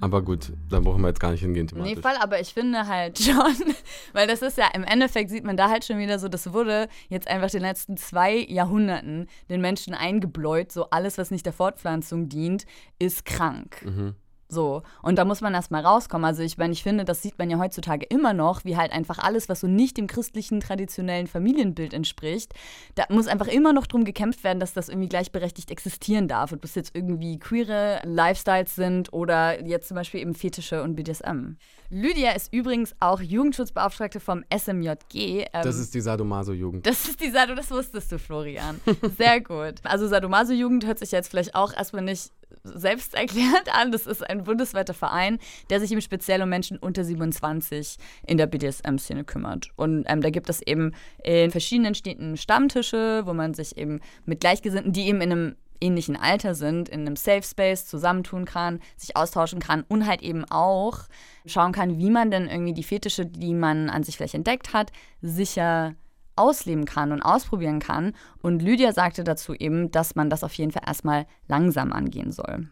Aber 0.00 0.22
gut, 0.22 0.52
da 0.70 0.78
brauchen 0.78 1.02
wir 1.02 1.08
jetzt 1.08 1.18
gar 1.18 1.32
nicht 1.32 1.40
hingehen. 1.40 1.66
Thematisch. 1.66 1.96
Nee, 1.96 2.00
voll, 2.00 2.14
aber 2.20 2.40
ich 2.40 2.54
finde 2.54 2.86
halt 2.86 3.18
schon, 3.22 3.74
weil 4.12 4.28
das 4.28 4.42
ist 4.42 4.56
ja, 4.56 4.68
im 4.72 4.84
Endeffekt 4.84 5.30
sieht 5.30 5.44
man 5.44 5.56
da 5.56 5.68
halt 5.68 5.84
schon 5.84 5.98
wieder 5.98 6.20
so, 6.20 6.28
das 6.28 6.52
wurde 6.52 6.88
jetzt 7.08 7.26
einfach 7.26 7.50
den 7.50 7.62
letzten 7.62 7.96
zwei 7.96 8.36
Jahrhunderten 8.36 9.26
den 9.50 9.60
Menschen 9.60 9.94
eingebläut, 9.94 10.70
so 10.70 10.90
alles, 10.90 11.18
was 11.18 11.32
nicht 11.32 11.44
der 11.46 11.52
Fortpflanzung 11.52 12.28
dient, 12.28 12.64
ist 13.00 13.24
krank. 13.24 13.84
Mhm. 13.84 14.14
So, 14.50 14.82
und 15.02 15.16
da 15.16 15.26
muss 15.26 15.42
man 15.42 15.52
erstmal 15.52 15.84
rauskommen. 15.84 16.24
Also 16.24 16.42
ich 16.42 16.56
meine, 16.56 16.72
ich 16.72 16.82
finde, 16.82 17.04
das 17.04 17.20
sieht 17.20 17.38
man 17.38 17.50
ja 17.50 17.58
heutzutage 17.58 18.06
immer 18.06 18.32
noch, 18.32 18.64
wie 18.64 18.76
halt 18.76 18.92
einfach 18.92 19.18
alles, 19.18 19.48
was 19.50 19.60
so 19.60 19.66
nicht 19.66 19.98
dem 19.98 20.06
christlichen 20.06 20.60
traditionellen 20.60 21.26
Familienbild 21.26 21.92
entspricht, 21.92 22.54
da 22.94 23.04
muss 23.10 23.26
einfach 23.26 23.48
immer 23.48 23.74
noch 23.74 23.86
drum 23.86 24.04
gekämpft 24.04 24.44
werden, 24.44 24.58
dass 24.58 24.72
das 24.72 24.88
irgendwie 24.88 25.08
gleichberechtigt 25.08 25.70
existieren 25.70 26.28
darf. 26.28 26.52
Ob 26.52 26.62
das 26.62 26.74
jetzt 26.74 26.96
irgendwie 26.96 27.38
queere 27.38 28.00
Lifestyles 28.04 28.74
sind 28.74 29.12
oder 29.12 29.62
jetzt 29.66 29.88
zum 29.88 29.96
Beispiel 29.96 30.20
eben 30.20 30.34
Fetische 30.34 30.82
und 30.82 30.96
BDSM. 30.96 31.56
Lydia 31.90 32.32
ist 32.32 32.52
übrigens 32.52 32.94
auch 33.00 33.20
Jugendschutzbeauftragte 33.20 34.20
vom 34.20 34.44
SMJG. 34.54 35.46
Ähm, 35.52 35.62
das 35.62 35.78
ist 35.78 35.94
die 35.94 36.00
Sadomaso-Jugend. 36.00 36.86
Das 36.86 37.08
ist 37.08 37.20
die 37.20 37.30
Sado, 37.30 37.54
das 37.54 37.70
wusstest 37.70 38.12
du, 38.12 38.18
Florian. 38.18 38.80
Sehr 39.16 39.40
gut. 39.40 39.74
Also 39.84 40.06
Sadomaso-Jugend 40.06 40.86
hört 40.86 40.98
sich 40.98 41.12
jetzt 41.12 41.30
vielleicht 41.30 41.54
auch 41.54 41.72
erstmal 41.72 42.02
nicht 42.02 42.30
selbst 42.74 43.14
erklärt 43.14 43.72
an. 43.74 43.92
Das 43.92 44.06
ist 44.06 44.28
ein 44.28 44.44
bundesweiter 44.44 44.94
Verein, 44.94 45.38
der 45.70 45.80
sich 45.80 45.92
eben 45.92 46.00
speziell 46.00 46.42
um 46.42 46.48
Menschen 46.48 46.78
unter 46.78 47.04
27 47.04 47.96
in 48.26 48.38
der 48.38 48.46
BDSM-Szene 48.46 49.24
kümmert. 49.24 49.70
Und 49.76 50.04
ähm, 50.08 50.20
da 50.20 50.30
gibt 50.30 50.48
es 50.48 50.62
eben 50.62 50.92
in 51.22 51.50
verschiedenen 51.50 51.94
Städten 51.94 52.36
Stammtische, 52.36 53.22
wo 53.24 53.32
man 53.32 53.54
sich 53.54 53.76
eben 53.76 54.00
mit 54.24 54.40
Gleichgesinnten, 54.40 54.92
die 54.92 55.08
eben 55.08 55.20
in 55.20 55.32
einem 55.32 55.56
ähnlichen 55.80 56.16
Alter 56.16 56.54
sind, 56.54 56.88
in 56.88 57.00
einem 57.00 57.16
Safe 57.16 57.42
Space 57.42 57.86
zusammentun 57.86 58.44
kann, 58.44 58.80
sich 58.96 59.16
austauschen 59.16 59.60
kann 59.60 59.84
und 59.88 60.06
halt 60.06 60.22
eben 60.22 60.44
auch 60.50 61.00
schauen 61.46 61.72
kann, 61.72 61.98
wie 61.98 62.10
man 62.10 62.30
denn 62.30 62.48
irgendwie 62.48 62.74
die 62.74 62.82
Fetische, 62.82 63.26
die 63.26 63.54
man 63.54 63.90
an 63.90 64.02
sich 64.02 64.16
vielleicht 64.16 64.34
entdeckt 64.34 64.72
hat, 64.72 64.90
sicher 65.22 65.94
ausleben 66.38 66.84
kann 66.84 67.12
und 67.12 67.22
ausprobieren 67.22 67.80
kann. 67.80 68.14
Und 68.42 68.62
Lydia 68.62 68.92
sagte 68.92 69.24
dazu 69.24 69.54
eben, 69.54 69.90
dass 69.90 70.14
man 70.14 70.30
das 70.30 70.44
auf 70.44 70.54
jeden 70.54 70.72
Fall 70.72 70.84
erstmal 70.86 71.26
langsam 71.48 71.92
angehen 71.92 72.32
soll. 72.32 72.68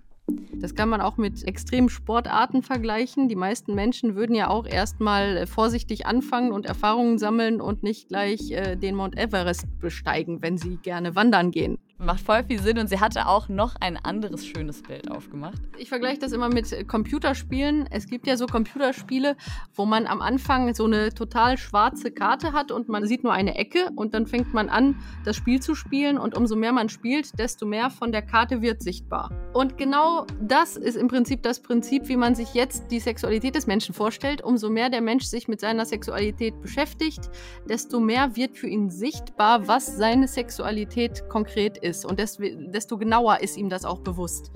Das 0.55 0.75
kann 0.75 0.89
man 0.89 1.01
auch 1.01 1.17
mit 1.19 1.47
extremen 1.47 1.89
Sportarten 1.89 2.63
vergleichen. 2.63 3.29
Die 3.29 3.37
meisten 3.37 3.75
Menschen 3.75 4.17
würden 4.17 4.35
ja 4.35 4.49
auch 4.49 4.67
erstmal 4.67 5.47
vorsichtig 5.47 6.07
anfangen 6.07 6.51
und 6.51 6.67
Erfahrungen 6.67 7.19
sammeln 7.19 7.61
und 7.61 7.83
nicht 7.83 8.09
gleich 8.09 8.51
äh, 8.51 8.77
den 8.77 8.97
Mount 8.97 9.17
Everest 9.17 9.67
besteigen, 9.79 10.43
wenn 10.43 10.59
sie 10.59 10.79
gerne 10.79 11.15
wandern 11.15 11.53
gehen. 11.53 11.79
Macht 11.99 12.21
voll 12.21 12.45
viel 12.45 12.61
Sinn 12.61 12.79
und 12.79 12.89
sie 12.89 13.01
hatte 13.01 13.27
auch 13.27 13.49
noch 13.49 13.75
ein 13.81 13.97
anderes 13.97 14.45
schönes 14.45 14.83
Bild 14.83 15.11
aufgemacht. 15.11 15.57
Ich 15.79 15.89
vergleiche 15.89 16.19
das 16.19 16.33
immer 16.33 16.51
mit 16.51 16.87
Computerspielen. 16.89 17.89
Es 17.91 18.07
gibt 18.07 18.27
ja 18.27 18.37
so 18.37 18.45
Computerspiele, 18.45 19.35
wo 19.75 19.87
man 19.87 20.07
am 20.07 20.21
Anfang 20.21 20.75
so 20.75 20.85
eine 20.85 21.15
total 21.15 21.57
schwarze 21.57 22.11
Karte 22.11 22.53
hat 22.53 22.71
und 22.71 22.91
man 22.91 23.07
sieht 23.07 23.25
nur 23.25 23.33
eine 23.33 23.55
Ecke 23.55 23.89
und 23.97 24.13
dann 24.13 24.27
fängt 24.27 24.53
man 24.53 24.69
an, 24.69 24.97
das 25.25 25.37
Spiel 25.37 25.61
zu 25.61 25.75
spielen 25.75 26.19
und 26.19 26.37
umso 26.37 26.55
mehr 26.55 26.73
man 26.73 26.91
spielt, 26.91 27.39
desto 27.39 27.65
mehr 27.65 27.89
von 27.89 28.13
der 28.13 28.21
Karte 28.21 28.61
wird 28.61 28.83
sichtbar. 28.83 29.31
Und 29.55 29.79
genau 29.79 30.27
das 30.39 30.77
ist 30.77 30.97
im 30.97 31.09
Prinzip 31.09 31.43
das 31.43 31.61
Prinzip, 31.61 32.09
wie 32.09 32.17
man 32.19 32.35
sich 32.35 32.53
jetzt 32.53 32.91
die 32.91 33.01
Sexualität 33.01 33.55
des 33.55 33.67
Menschen 33.67 33.95
vorstellt. 33.95 34.45
Umso 34.45 34.69
mehr 34.69 34.91
der 34.91 35.01
Mensch 35.01 35.25
sich 35.25 35.49
mit 35.49 35.61
seiner 35.61 35.87
Sexualität 35.87 36.61
beschäftigt, 36.61 37.31
desto 37.67 38.01
mehr 38.01 38.37
wird 38.37 38.59
für 38.59 38.69
ihn 38.69 38.91
sichtbar, 38.91 39.67
was 39.67 39.97
seine 39.97 40.29
Sexualität 40.29 41.27
konkret 41.31 41.79
ist 41.79 41.86
ist. 41.87 42.05
Und 42.05 42.19
desto 42.19 42.99
genauer 42.99 43.41
ist 43.41 43.57
ihm 43.57 43.69
das 43.69 43.85
auch 43.85 44.01
bewusst. 44.01 44.51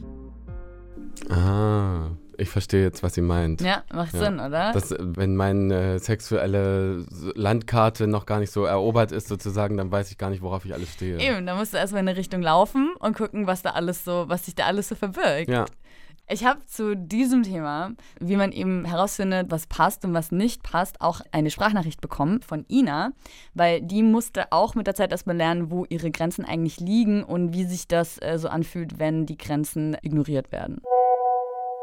Ah, 1.29 2.11
ich 2.39 2.49
verstehe 2.49 2.83
jetzt, 2.83 3.03
was 3.03 3.15
sie 3.15 3.21
meint. 3.21 3.61
Ja, 3.61 3.85
macht 3.93 4.15
ja. 4.15 4.21
Sinn, 4.21 4.41
oder? 4.41 4.73
Das, 4.73 4.95
wenn 4.99 5.37
meine 5.37 5.99
sexuelle 5.99 7.05
Landkarte 7.35 8.07
noch 8.07 8.25
gar 8.25 8.41
nicht 8.41 8.51
so 8.51 8.65
erobert 8.65 9.13
ist, 9.13 9.29
sozusagen, 9.29 9.77
dann 9.77 9.93
weiß 9.93 10.11
ich 10.11 10.19
gar 10.19 10.31
nicht, 10.31 10.41
worauf 10.43 10.65
ich 10.65 10.73
alles 10.73 10.93
stehe. 10.93 11.21
Eben, 11.21 11.45
da 11.47 11.55
musst 11.55 11.75
du 11.75 11.77
erstmal 11.77 12.03
in 12.03 12.09
eine 12.09 12.17
Richtung 12.17 12.41
laufen 12.41 12.95
und 12.99 13.17
gucken, 13.17 13.47
was 13.47 13.63
da 13.63 13.71
alles 13.71 14.05
so, 14.05 14.25
was 14.29 14.47
sich 14.47 14.55
da 14.55 14.65
alles 14.65 14.89
so 14.89 14.95
verbirgt. 14.95 15.51
Ja. 15.51 15.67
Ich 16.33 16.45
habe 16.45 16.65
zu 16.65 16.97
diesem 16.97 17.43
Thema, 17.43 17.91
wie 18.21 18.37
man 18.37 18.53
eben 18.53 18.85
herausfindet, 18.85 19.51
was 19.51 19.67
passt 19.67 20.05
und 20.05 20.15
was 20.15 20.31
nicht 20.31 20.63
passt, 20.63 21.01
auch 21.01 21.23
eine 21.33 21.51
Sprachnachricht 21.51 22.01
bekommen 22.01 22.41
von 22.41 22.65
Ina, 22.71 23.11
weil 23.55 23.83
die 23.83 24.05
musste 24.05 24.53
auch 24.53 24.77
mit 24.77 24.87
der 24.87 24.95
Zeit 24.95 25.11
erstmal 25.11 25.37
lernen, 25.37 25.73
wo 25.73 25.87
ihre 25.89 26.13
Grenzen 26.13 26.45
eigentlich 26.45 26.79
liegen 26.79 27.25
und 27.25 27.53
wie 27.53 27.65
sich 27.65 27.89
das 27.89 28.17
äh, 28.23 28.39
so 28.39 28.49
anfühlt, 28.49 29.01
wenn 29.01 29.27
die 29.27 29.37
Grenzen 29.37 29.97
ignoriert 30.03 30.53
werden. 30.53 30.81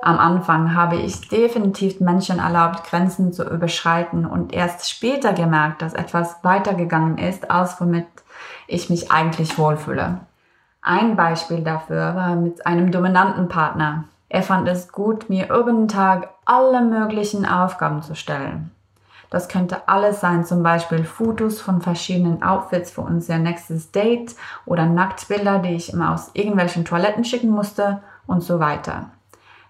Am 0.01 0.17
Anfang 0.17 0.73
habe 0.73 0.95
ich 0.95 1.27
definitiv 1.27 1.99
Menschen 1.99 2.39
erlaubt, 2.39 2.85
Grenzen 2.85 3.33
zu 3.33 3.43
überschreiten 3.43 4.25
und 4.25 4.53
erst 4.53 4.89
später 4.89 5.33
gemerkt, 5.33 5.81
dass 5.81 5.93
etwas 5.93 6.37
weitergegangen 6.43 7.17
ist, 7.17 7.51
als 7.51 7.81
womit 7.81 8.07
ich 8.67 8.89
mich 8.89 9.11
eigentlich 9.11 9.57
wohlfühle. 9.57 10.21
Ein 10.81 11.17
Beispiel 11.17 11.65
dafür 11.65 12.15
war 12.15 12.37
mit 12.37 12.65
einem 12.65 12.91
dominanten 12.93 13.49
Partner. 13.49 14.05
Er 14.29 14.43
fand 14.43 14.67
es 14.67 14.91
gut, 14.91 15.29
mir 15.29 15.47
jeden 15.53 15.87
Tag 15.87 16.29
alle 16.45 16.81
möglichen 16.81 17.45
Aufgaben 17.45 18.01
zu 18.01 18.15
stellen. 18.15 18.71
Das 19.29 19.49
könnte 19.49 19.87
alles 19.87 20.21
sein, 20.21 20.45
zum 20.45 20.63
Beispiel 20.63 21.03
Fotos 21.03 21.59
von 21.59 21.81
verschiedenen 21.81 22.43
Outfits 22.43 22.91
für 22.91 23.01
unser 23.01 23.37
nächstes 23.39 23.91
Date 23.91 24.35
oder 24.65 24.85
Nacktbilder, 24.85 25.59
die 25.59 25.75
ich 25.75 25.91
immer 25.91 26.13
aus 26.13 26.31
irgendwelchen 26.33 26.85
Toiletten 26.85 27.25
schicken 27.25 27.49
musste 27.49 28.01
und 28.25 28.41
so 28.41 28.59
weiter. 28.59 29.11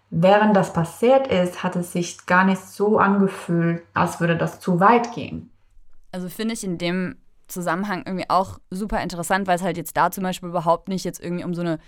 Während 0.10 0.56
das 0.56 0.74
passiert 0.74 1.28
ist, 1.28 1.64
hat 1.64 1.76
es 1.76 1.92
sich 1.92 2.26
gar 2.28 2.46
nicht 2.46 2.62
so 2.62 2.98
angefühlt, 2.98 3.84
als 3.94 4.20
würde 4.20 4.38
das 4.38 4.60
zu 4.60 4.80
weit 4.80 5.14
gehen. 5.14 5.52
Also 6.12 6.30
finde 6.30 6.54
ich 6.54 6.64
in 6.64 6.78
dem 6.78 7.16
Zusammenhang 7.48 8.04
irgendwie 8.06 8.30
auch 8.30 8.60
super 8.70 9.02
interessant, 9.02 9.48
weil 9.48 9.56
es 9.56 9.64
halt 9.64 9.78
jetzt 9.78 9.98
da 9.98 10.12
zum 10.12 10.24
Beispiel 10.24 10.50
überhaupt 10.50 10.88
nicht 10.88 11.04
jetzt 11.04 11.22
irgendwie 11.22 11.44
um 11.44 11.54
so 11.54 11.62
eine 11.62 11.80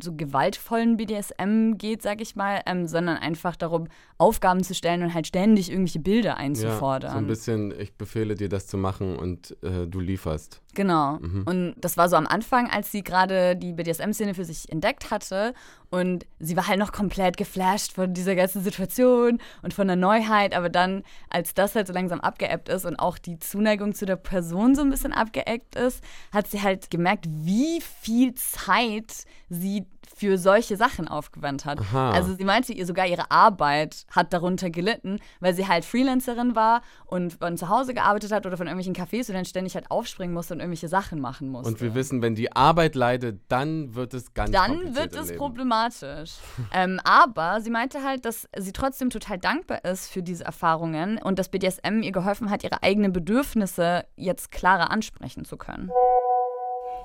so 0.00 0.14
gewaltvollen 0.14 0.96
BDSM 0.96 1.74
geht, 1.76 2.02
sag 2.02 2.20
ich 2.20 2.36
mal, 2.36 2.60
ähm, 2.66 2.86
sondern 2.86 3.16
einfach 3.16 3.56
darum, 3.56 3.88
Aufgaben 4.18 4.62
zu 4.62 4.74
stellen 4.74 5.02
und 5.02 5.14
halt 5.14 5.26
ständig 5.26 5.70
irgendwelche 5.70 6.00
Bilder 6.00 6.36
einzufordern. 6.36 7.10
Ja, 7.10 7.12
so 7.12 7.18
ein 7.18 7.26
bisschen, 7.26 7.74
ich 7.78 7.96
befehle 7.96 8.34
dir 8.34 8.48
das 8.48 8.66
zu 8.66 8.76
machen 8.76 9.16
und 9.16 9.56
äh, 9.62 9.86
du 9.86 10.00
lieferst. 10.00 10.60
Genau. 10.74 11.18
Mhm. 11.18 11.42
Und 11.46 11.74
das 11.78 11.96
war 11.96 12.08
so 12.08 12.16
am 12.16 12.26
Anfang, 12.26 12.68
als 12.70 12.90
sie 12.90 13.02
gerade 13.02 13.56
die 13.56 13.72
BDSM-Szene 13.72 14.34
für 14.34 14.44
sich 14.44 14.70
entdeckt 14.70 15.10
hatte. 15.10 15.54
Und 15.94 16.26
sie 16.40 16.56
war 16.56 16.66
halt 16.66 16.80
noch 16.80 16.90
komplett 16.90 17.36
geflasht 17.36 17.92
von 17.92 18.14
dieser 18.14 18.34
ganzen 18.34 18.64
Situation 18.64 19.38
und 19.62 19.74
von 19.74 19.86
der 19.86 19.94
Neuheit. 19.94 20.52
Aber 20.52 20.68
dann, 20.68 21.04
als 21.30 21.54
das 21.54 21.76
halt 21.76 21.86
so 21.86 21.92
langsam 21.92 22.20
abgeebbt 22.20 22.68
ist 22.68 22.84
und 22.84 22.96
auch 22.96 23.16
die 23.16 23.38
Zuneigung 23.38 23.94
zu 23.94 24.04
der 24.04 24.16
Person 24.16 24.74
so 24.74 24.82
ein 24.82 24.90
bisschen 24.90 25.12
abgeebbt 25.12 25.76
ist, 25.76 26.02
hat 26.32 26.48
sie 26.48 26.62
halt 26.62 26.90
gemerkt, 26.90 27.26
wie 27.28 27.80
viel 27.80 28.34
Zeit 28.34 29.24
sie 29.48 29.86
für 30.16 30.38
solche 30.38 30.76
Sachen 30.76 31.08
aufgewandt 31.08 31.64
hat. 31.64 31.80
Aha. 31.80 32.10
Also 32.10 32.34
sie 32.34 32.44
meinte, 32.44 32.72
ihr 32.72 32.86
sogar 32.86 33.06
ihre 33.06 33.30
Arbeit 33.30 34.06
hat 34.10 34.32
darunter 34.32 34.70
gelitten, 34.70 35.18
weil 35.40 35.54
sie 35.54 35.66
halt 35.66 35.84
Freelancerin 35.84 36.54
war 36.54 36.82
und 37.06 37.34
von 37.34 37.56
zu 37.56 37.68
Hause 37.68 37.94
gearbeitet 37.94 38.32
hat 38.32 38.46
oder 38.46 38.56
von 38.56 38.66
irgendwelchen 38.66 38.94
Cafés 38.94 39.28
und 39.28 39.34
dann 39.34 39.44
ständig 39.44 39.74
halt 39.74 39.90
aufspringen 39.90 40.34
musste 40.34 40.54
und 40.54 40.60
irgendwelche 40.60 40.88
Sachen 40.88 41.20
machen 41.20 41.48
musste. 41.48 41.72
Und 41.72 41.80
wir 41.80 41.94
wissen, 41.94 42.22
wenn 42.22 42.34
die 42.34 42.52
Arbeit 42.52 42.94
leidet, 42.94 43.40
dann 43.48 43.94
wird 43.94 44.14
es 44.14 44.34
ganz 44.34 44.50
Dann 44.50 44.94
wird 44.94 45.14
es 45.14 45.34
problematisch. 45.36 46.32
ähm, 46.72 47.00
aber 47.04 47.60
sie 47.60 47.70
meinte 47.70 48.02
halt, 48.02 48.24
dass 48.24 48.48
sie 48.56 48.72
trotzdem 48.72 49.10
total 49.10 49.38
dankbar 49.38 49.84
ist 49.84 50.10
für 50.10 50.22
diese 50.22 50.44
Erfahrungen 50.44 51.18
und 51.18 51.38
dass 51.38 51.48
BDSM 51.48 52.02
ihr 52.02 52.12
geholfen 52.12 52.50
hat, 52.50 52.64
ihre 52.64 52.82
eigenen 52.82 53.12
Bedürfnisse 53.12 54.04
jetzt 54.16 54.50
klarer 54.50 54.90
ansprechen 54.90 55.44
zu 55.44 55.56
können. 55.56 55.90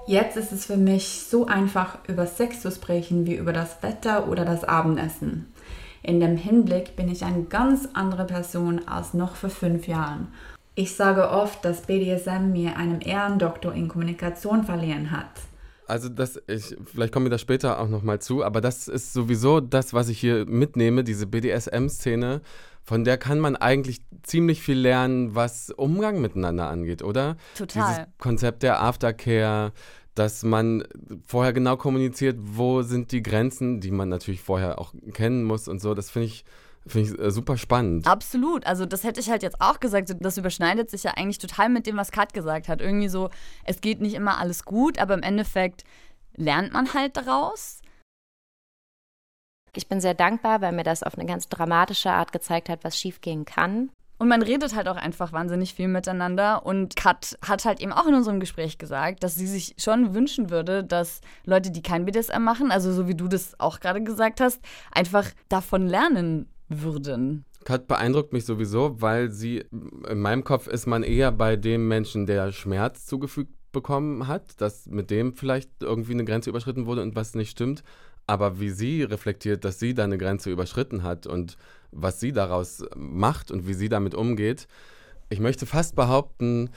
Jetzt 0.09 0.37
ist 0.37 0.51
es 0.51 0.65
für 0.65 0.75
mich 0.75 1.21
so 1.29 1.45
einfach, 1.45 1.99
über 2.07 2.25
Sex 2.25 2.61
zu 2.61 2.71
sprechen 2.71 3.27
wie 3.27 3.35
über 3.35 3.53
das 3.53 3.83
Wetter 3.83 4.27
oder 4.27 4.43
das 4.43 4.63
Abendessen. 4.63 5.53
In 6.01 6.19
dem 6.19 6.35
Hinblick 6.35 6.95
bin 6.95 7.11
ich 7.11 7.23
eine 7.23 7.43
ganz 7.43 7.87
andere 7.93 8.25
Person 8.25 8.87
als 8.87 9.13
noch 9.13 9.35
vor 9.35 9.51
fünf 9.51 9.87
Jahren. 9.87 10.29
Ich 10.73 10.95
sage 10.95 11.29
oft, 11.29 11.63
dass 11.63 11.83
BDSM 11.83 12.51
mir 12.51 12.75
einen 12.75 13.01
Ehrendoktor 13.01 13.71
in 13.75 13.87
Kommunikation 13.87 14.63
verliehen 14.63 15.11
hat. 15.11 15.29
Also 15.89 16.07
das, 16.09 16.41
ich, 16.47 16.75
vielleicht 16.85 17.11
kommen 17.11 17.25
wir 17.25 17.31
da 17.31 17.37
später 17.37 17.79
auch 17.79 17.87
nochmal 17.87 18.19
zu, 18.19 18.43
aber 18.43 18.61
das 18.61 18.87
ist 18.87 19.11
sowieso 19.13 19.59
das, 19.59 19.93
was 19.93 20.09
ich 20.09 20.19
hier 20.19 20.45
mitnehme, 20.45 21.03
diese 21.03 21.25
BDSM-Szene, 21.25 22.41
von 22.83 23.03
der 23.03 23.17
kann 23.17 23.39
man 23.39 23.55
eigentlich 23.55 24.01
ziemlich 24.23 24.61
viel 24.61 24.77
lernen, 24.77 25.35
was 25.35 25.69
Umgang 25.71 26.21
miteinander 26.21 26.69
angeht, 26.69 27.03
oder? 27.03 27.37
Total. 27.55 27.87
Dieses 27.87 28.05
Konzept 28.17 28.63
der 28.63 28.81
Aftercare, 28.81 29.73
dass 30.15 30.43
man 30.43 30.83
vorher 31.25 31.53
genau 31.53 31.77
kommuniziert, 31.77 32.37
wo 32.39 32.81
sind 32.81 33.11
die 33.11 33.23
Grenzen, 33.23 33.79
die 33.79 33.91
man 33.91 34.09
natürlich 34.09 34.41
vorher 34.41 34.79
auch 34.79 34.93
kennen 35.13 35.43
muss 35.43 35.67
und 35.67 35.81
so. 35.81 35.93
Das 35.93 36.09
finde 36.09 36.27
ich, 36.27 36.45
find 36.89 37.09
ich 37.09 37.19
äh, 37.19 37.31
super 37.31 37.57
spannend. 37.57 38.07
Absolut. 38.07 38.65
Also 38.65 38.85
das 38.85 39.03
hätte 39.03 39.19
ich 39.19 39.29
halt 39.29 39.43
jetzt 39.43 39.61
auch 39.61 39.79
gesagt. 39.79 40.13
Das 40.19 40.37
überschneidet 40.37 40.89
sich 40.89 41.03
ja 41.03 41.11
eigentlich 41.15 41.37
total 41.37 41.69
mit 41.69 41.87
dem, 41.87 41.97
was 41.97 42.11
Kat 42.11 42.33
gesagt 42.33 42.67
hat. 42.67 42.81
Irgendwie 42.81 43.09
so, 43.09 43.29
es 43.63 43.81
geht 43.81 44.01
nicht 44.01 44.15
immer 44.15 44.37
alles 44.37 44.65
gut, 44.65 44.99
aber 44.99 45.13
im 45.13 45.23
Endeffekt 45.23 45.83
lernt 46.35 46.73
man 46.73 46.93
halt 46.93 47.17
daraus. 47.17 47.81
Ich 49.75 49.87
bin 49.87 50.01
sehr 50.01 50.15
dankbar, 50.15 50.61
weil 50.61 50.71
mir 50.71 50.83
das 50.83 51.03
auf 51.03 51.17
eine 51.17 51.27
ganz 51.27 51.47
dramatische 51.47 52.11
Art 52.11 52.31
gezeigt 52.31 52.69
hat, 52.69 52.83
was 52.83 52.97
schiefgehen 52.97 53.45
kann. 53.45 53.91
Und 54.19 54.27
man 54.27 54.41
redet 54.41 54.75
halt 54.75 54.89
auch 54.89 54.97
einfach 54.97 55.31
wahnsinnig 55.31 55.73
viel 55.73 55.87
miteinander. 55.87 56.65
Und 56.65 56.97
Kat 56.97 57.37
hat 57.47 57.63
halt 57.63 57.79
eben 57.79 57.93
auch 57.93 58.05
in 58.05 58.13
unserem 58.13 58.41
Gespräch 58.41 58.77
gesagt, 58.77 59.23
dass 59.23 59.35
sie 59.35 59.47
sich 59.47 59.75
schon 59.77 60.13
wünschen 60.13 60.49
würde, 60.49 60.83
dass 60.83 61.21
Leute, 61.45 61.71
die 61.71 61.81
kein 61.81 62.03
BDSM 62.03 62.41
machen, 62.41 62.69
also 62.69 62.91
so 62.91 63.07
wie 63.07 63.15
du 63.15 63.29
das 63.29 63.57
auch 63.59 63.79
gerade 63.79 64.03
gesagt 64.03 64.41
hast, 64.41 64.59
einfach 64.91 65.25
davon 65.47 65.87
lernen 65.87 66.49
würden. 66.69 67.45
Kat 67.65 67.87
beeindruckt 67.87 68.31
mich 68.31 68.45
sowieso, 68.45 69.01
weil 69.01 69.31
sie, 69.31 69.65
in 70.07 70.19
meinem 70.19 70.43
Kopf 70.43 70.67
ist 70.67 70.87
man 70.87 71.03
eher 71.03 71.31
bei 71.31 71.55
dem 71.55 71.87
Menschen, 71.87 72.25
der 72.25 72.51
Schmerz 72.51 73.05
zugefügt 73.05 73.51
bekommen 73.71 74.27
hat, 74.27 74.59
dass 74.61 74.87
mit 74.87 75.11
dem 75.11 75.33
vielleicht 75.33 75.69
irgendwie 75.81 76.13
eine 76.13 76.25
Grenze 76.25 76.49
überschritten 76.49 76.85
wurde 76.85 77.01
und 77.01 77.15
was 77.15 77.35
nicht 77.35 77.51
stimmt. 77.51 77.83
Aber 78.25 78.59
wie 78.59 78.69
sie 78.69 79.03
reflektiert, 79.03 79.65
dass 79.65 79.79
sie 79.79 79.93
da 79.93 80.03
eine 80.03 80.17
Grenze 80.17 80.51
überschritten 80.51 81.03
hat 81.03 81.27
und 81.27 81.57
was 81.91 82.19
sie 82.19 82.31
daraus 82.31 82.85
macht 82.95 83.51
und 83.51 83.67
wie 83.67 83.73
sie 83.73 83.89
damit 83.89 84.13
umgeht. 84.13 84.67
Ich 85.29 85.39
möchte 85.39 85.65
fast 85.65 85.95
behaupten, 85.95 86.69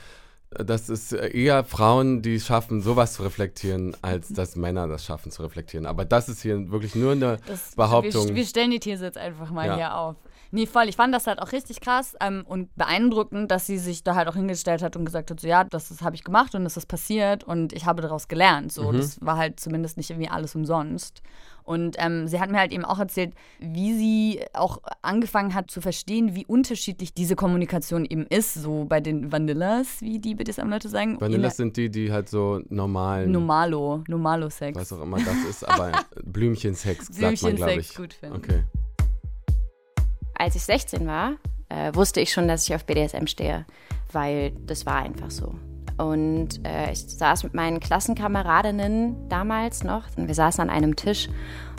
dass 0.65 0.89
es 0.89 1.11
eher 1.11 1.63
Frauen, 1.63 2.21
die 2.21 2.39
schaffen, 2.39 2.81
sowas 2.81 3.13
zu 3.13 3.23
reflektieren, 3.23 3.95
als 4.01 4.29
dass 4.29 4.55
Männer 4.55 4.87
das 4.87 5.05
schaffen 5.05 5.31
zu 5.31 5.41
reflektieren. 5.43 5.85
Aber 5.85 6.05
das 6.05 6.29
ist 6.29 6.41
hier 6.41 6.71
wirklich 6.71 6.95
nur 6.95 7.11
eine 7.13 7.37
Das, 7.47 7.75
Behauptung. 7.75 8.27
Wir, 8.29 8.35
wir 8.35 8.45
stellen 8.45 8.71
die 8.71 8.79
These 8.79 9.05
jetzt 9.05 9.17
einfach 9.17 9.49
mal 9.51 9.67
Ja. 9.67 9.75
hier 9.75 9.97
auf. 9.97 10.15
Nee, 10.55 10.67
voll. 10.67 10.87
Ich 10.87 10.95
fand 10.95 11.11
das 11.15 11.25
halt 11.25 11.41
auch 11.41 11.51
richtig 11.51 11.81
krass 11.81 12.15
ähm, 12.21 12.43
und 12.47 12.69
beeindruckend, 12.75 13.49
dass 13.49 13.65
sie 13.65 13.79
sich 13.79 14.03
da 14.03 14.13
halt 14.13 14.27
auch 14.27 14.35
hingestellt 14.35 14.83
hat 14.83 14.95
und 14.95 15.03
gesagt 15.03 15.31
hat, 15.31 15.39
so 15.39 15.47
ja, 15.47 15.63
das, 15.63 15.89
das 15.89 16.01
habe 16.03 16.15
ich 16.15 16.23
gemacht 16.23 16.53
und 16.53 16.63
das 16.63 16.77
ist 16.77 16.85
passiert 16.85 17.43
und 17.43 17.73
ich 17.73 17.87
habe 17.87 18.03
daraus 18.03 18.27
gelernt. 18.27 18.71
So, 18.71 18.91
Mhm. 18.91 18.97
das 18.97 19.19
war 19.25 19.37
halt 19.37 19.59
zumindest 19.59 19.97
nicht 19.97 20.11
irgendwie 20.11 20.29
alles 20.29 20.53
umsonst. 20.53 21.23
Und 21.63 21.95
ähm, 21.97 22.27
sie 22.27 22.39
hat 22.39 22.51
mir 22.51 22.59
halt 22.59 22.71
eben 22.73 22.85
auch 22.85 22.99
erzählt, 22.99 23.33
wie 23.59 23.93
sie 23.97 24.41
auch 24.53 24.79
angefangen 25.01 25.53
hat 25.55 25.71
zu 25.71 25.79
verstehen, 25.81 26.35
wie 26.35 26.45
unterschiedlich 26.45 27.13
diese 27.13 27.35
Kommunikation 27.35 28.05
eben 28.05 28.27
ist, 28.27 28.53
so 28.53 28.85
bei 28.85 28.99
den 28.99 29.31
Vanillas, 29.31 30.01
wie 30.01 30.19
die 30.19 30.35
BDSM-Leute 30.35 30.89
sagen. 30.89 31.19
Vanillas 31.21 31.57
sind 31.57 31.77
die, 31.77 31.89
die 31.89 32.11
halt 32.11 32.27
so 32.29 32.61
normalen, 32.69 33.31
Normalo, 33.31 34.03
Normalo-Sex. 34.07 34.77
was 34.77 34.93
auch 34.93 35.01
immer 35.01 35.17
das 35.17 35.37
ist, 35.49 35.67
aber 35.67 35.93
Blümchensex, 36.23 37.07
sagt 37.07 37.21
man, 37.21 37.33
glaube 37.35 37.55
Blümchensex 37.55 37.89
ich. 37.91 37.95
gut 37.97 38.13
finden. 38.13 38.35
Okay. 38.35 38.63
Als 40.43 40.57
ich 40.57 40.63
16 40.63 41.07
war, 41.07 41.35
äh, 41.69 41.95
wusste 41.95 42.19
ich 42.19 42.33
schon, 42.33 42.49
dass 42.49 42.67
ich 42.67 42.75
auf 42.75 42.83
BDSM 42.83 43.27
stehe, 43.27 43.65
weil 44.11 44.51
das 44.67 44.85
war 44.85 44.97
einfach 44.97 45.31
so. 45.31 45.55
Und 45.97 46.59
äh, 46.65 46.91
ich 46.91 46.99
saß 46.99 47.45
mit 47.45 47.53
meinen 47.53 47.79
Klassenkameradinnen 47.79 49.29
damals 49.29 49.85
noch 49.85 50.03
und 50.17 50.27
wir 50.27 50.35
saßen 50.35 50.61
an 50.61 50.69
einem 50.69 50.97
Tisch 50.97 51.29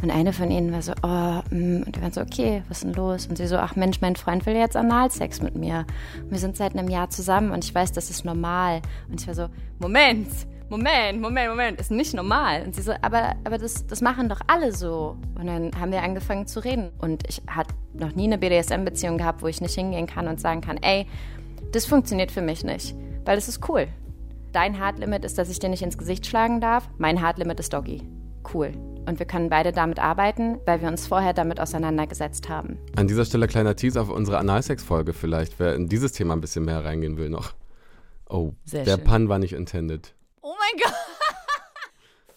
und 0.02 0.10
eine 0.10 0.32
von 0.32 0.50
ihnen 0.50 0.72
war 0.72 0.80
so, 0.80 0.92
oh, 1.02 1.42
mm, 1.54 1.82
und 1.82 1.94
wir 1.94 2.00
waren 2.00 2.12
so, 2.12 2.22
okay, 2.22 2.62
was 2.68 2.78
ist 2.78 2.84
denn 2.84 2.94
los? 2.94 3.26
Und 3.26 3.36
sie 3.36 3.46
so, 3.48 3.58
ach 3.58 3.76
Mensch, 3.76 4.00
mein 4.00 4.16
Freund 4.16 4.46
will 4.46 4.54
jetzt 4.54 4.76
Analsex 4.76 5.42
mit 5.42 5.56
mir. 5.56 5.84
Und 6.22 6.30
wir 6.30 6.38
sind 6.38 6.56
seit 6.56 6.74
einem 6.74 6.88
Jahr 6.88 7.10
zusammen 7.10 7.50
und 7.50 7.64
ich 7.64 7.74
weiß, 7.74 7.92
das 7.92 8.08
ist 8.08 8.24
normal. 8.24 8.80
Und 9.10 9.20
ich 9.20 9.26
war 9.26 9.34
so, 9.34 9.48
Moment, 9.78 10.28
Moment, 10.70 11.20
Moment, 11.20 11.50
Moment, 11.50 11.80
ist 11.80 11.90
nicht 11.90 12.14
normal. 12.14 12.62
Und 12.62 12.74
sie 12.74 12.82
so, 12.82 12.92
aber, 13.02 13.34
aber 13.44 13.58
das, 13.58 13.86
das 13.86 14.00
machen 14.00 14.28
doch 14.28 14.40
alle 14.46 14.72
so. 14.72 15.16
Und 15.38 15.46
dann 15.46 15.70
haben 15.78 15.92
wir 15.92 16.02
angefangen 16.02 16.46
zu 16.46 16.60
reden. 16.60 16.90
Und 16.98 17.22
ich 17.28 17.42
hatte 17.46 17.74
noch 17.92 18.14
nie 18.14 18.24
eine 18.24 18.38
BDSM-Beziehung 18.38 19.18
gehabt, 19.18 19.42
wo 19.42 19.46
ich 19.46 19.60
nicht 19.60 19.74
hingehen 19.74 20.06
kann 20.06 20.26
und 20.26 20.40
sagen 20.40 20.60
kann, 20.60 20.78
ey, 20.78 21.06
das 21.72 21.86
funktioniert 21.86 22.30
für 22.32 22.42
mich 22.42 22.64
nicht, 22.64 22.94
weil 23.24 23.36
das 23.36 23.48
ist 23.48 23.68
cool. 23.68 23.88
Dein 24.52 24.78
Hardlimit 24.78 25.24
ist, 25.24 25.36
dass 25.38 25.50
ich 25.50 25.58
dir 25.58 25.68
nicht 25.68 25.82
ins 25.82 25.98
Gesicht 25.98 26.26
schlagen 26.26 26.60
darf. 26.60 26.88
Mein 26.96 27.20
Hardlimit 27.20 27.58
ist 27.58 27.72
Doggy. 27.72 28.02
Cool. 28.52 28.72
Und 29.06 29.18
wir 29.18 29.26
können 29.26 29.50
beide 29.50 29.72
damit 29.72 29.98
arbeiten, 29.98 30.58
weil 30.64 30.80
wir 30.80 30.88
uns 30.88 31.06
vorher 31.06 31.34
damit 31.34 31.60
auseinandergesetzt 31.60 32.48
haben. 32.48 32.78
An 32.96 33.08
dieser 33.08 33.24
Stelle 33.24 33.48
kleiner 33.48 33.76
Tease 33.76 34.00
auf 34.00 34.08
unsere 34.10 34.38
Analsex-Folge 34.38 35.12
vielleicht, 35.12 35.58
wer 35.58 35.74
in 35.74 35.88
dieses 35.88 36.12
Thema 36.12 36.34
ein 36.34 36.40
bisschen 36.40 36.64
mehr 36.64 36.84
reingehen 36.84 37.16
will 37.16 37.28
noch. 37.28 37.54
Oh, 38.28 38.52
Sehr 38.64 38.84
der 38.84 38.96
schön. 38.96 39.04
Pun 39.04 39.28
war 39.28 39.38
nicht 39.38 39.52
intended. 39.52 40.14
Oh 40.64 40.76
mein 40.76 40.82
Gott! 40.82 40.94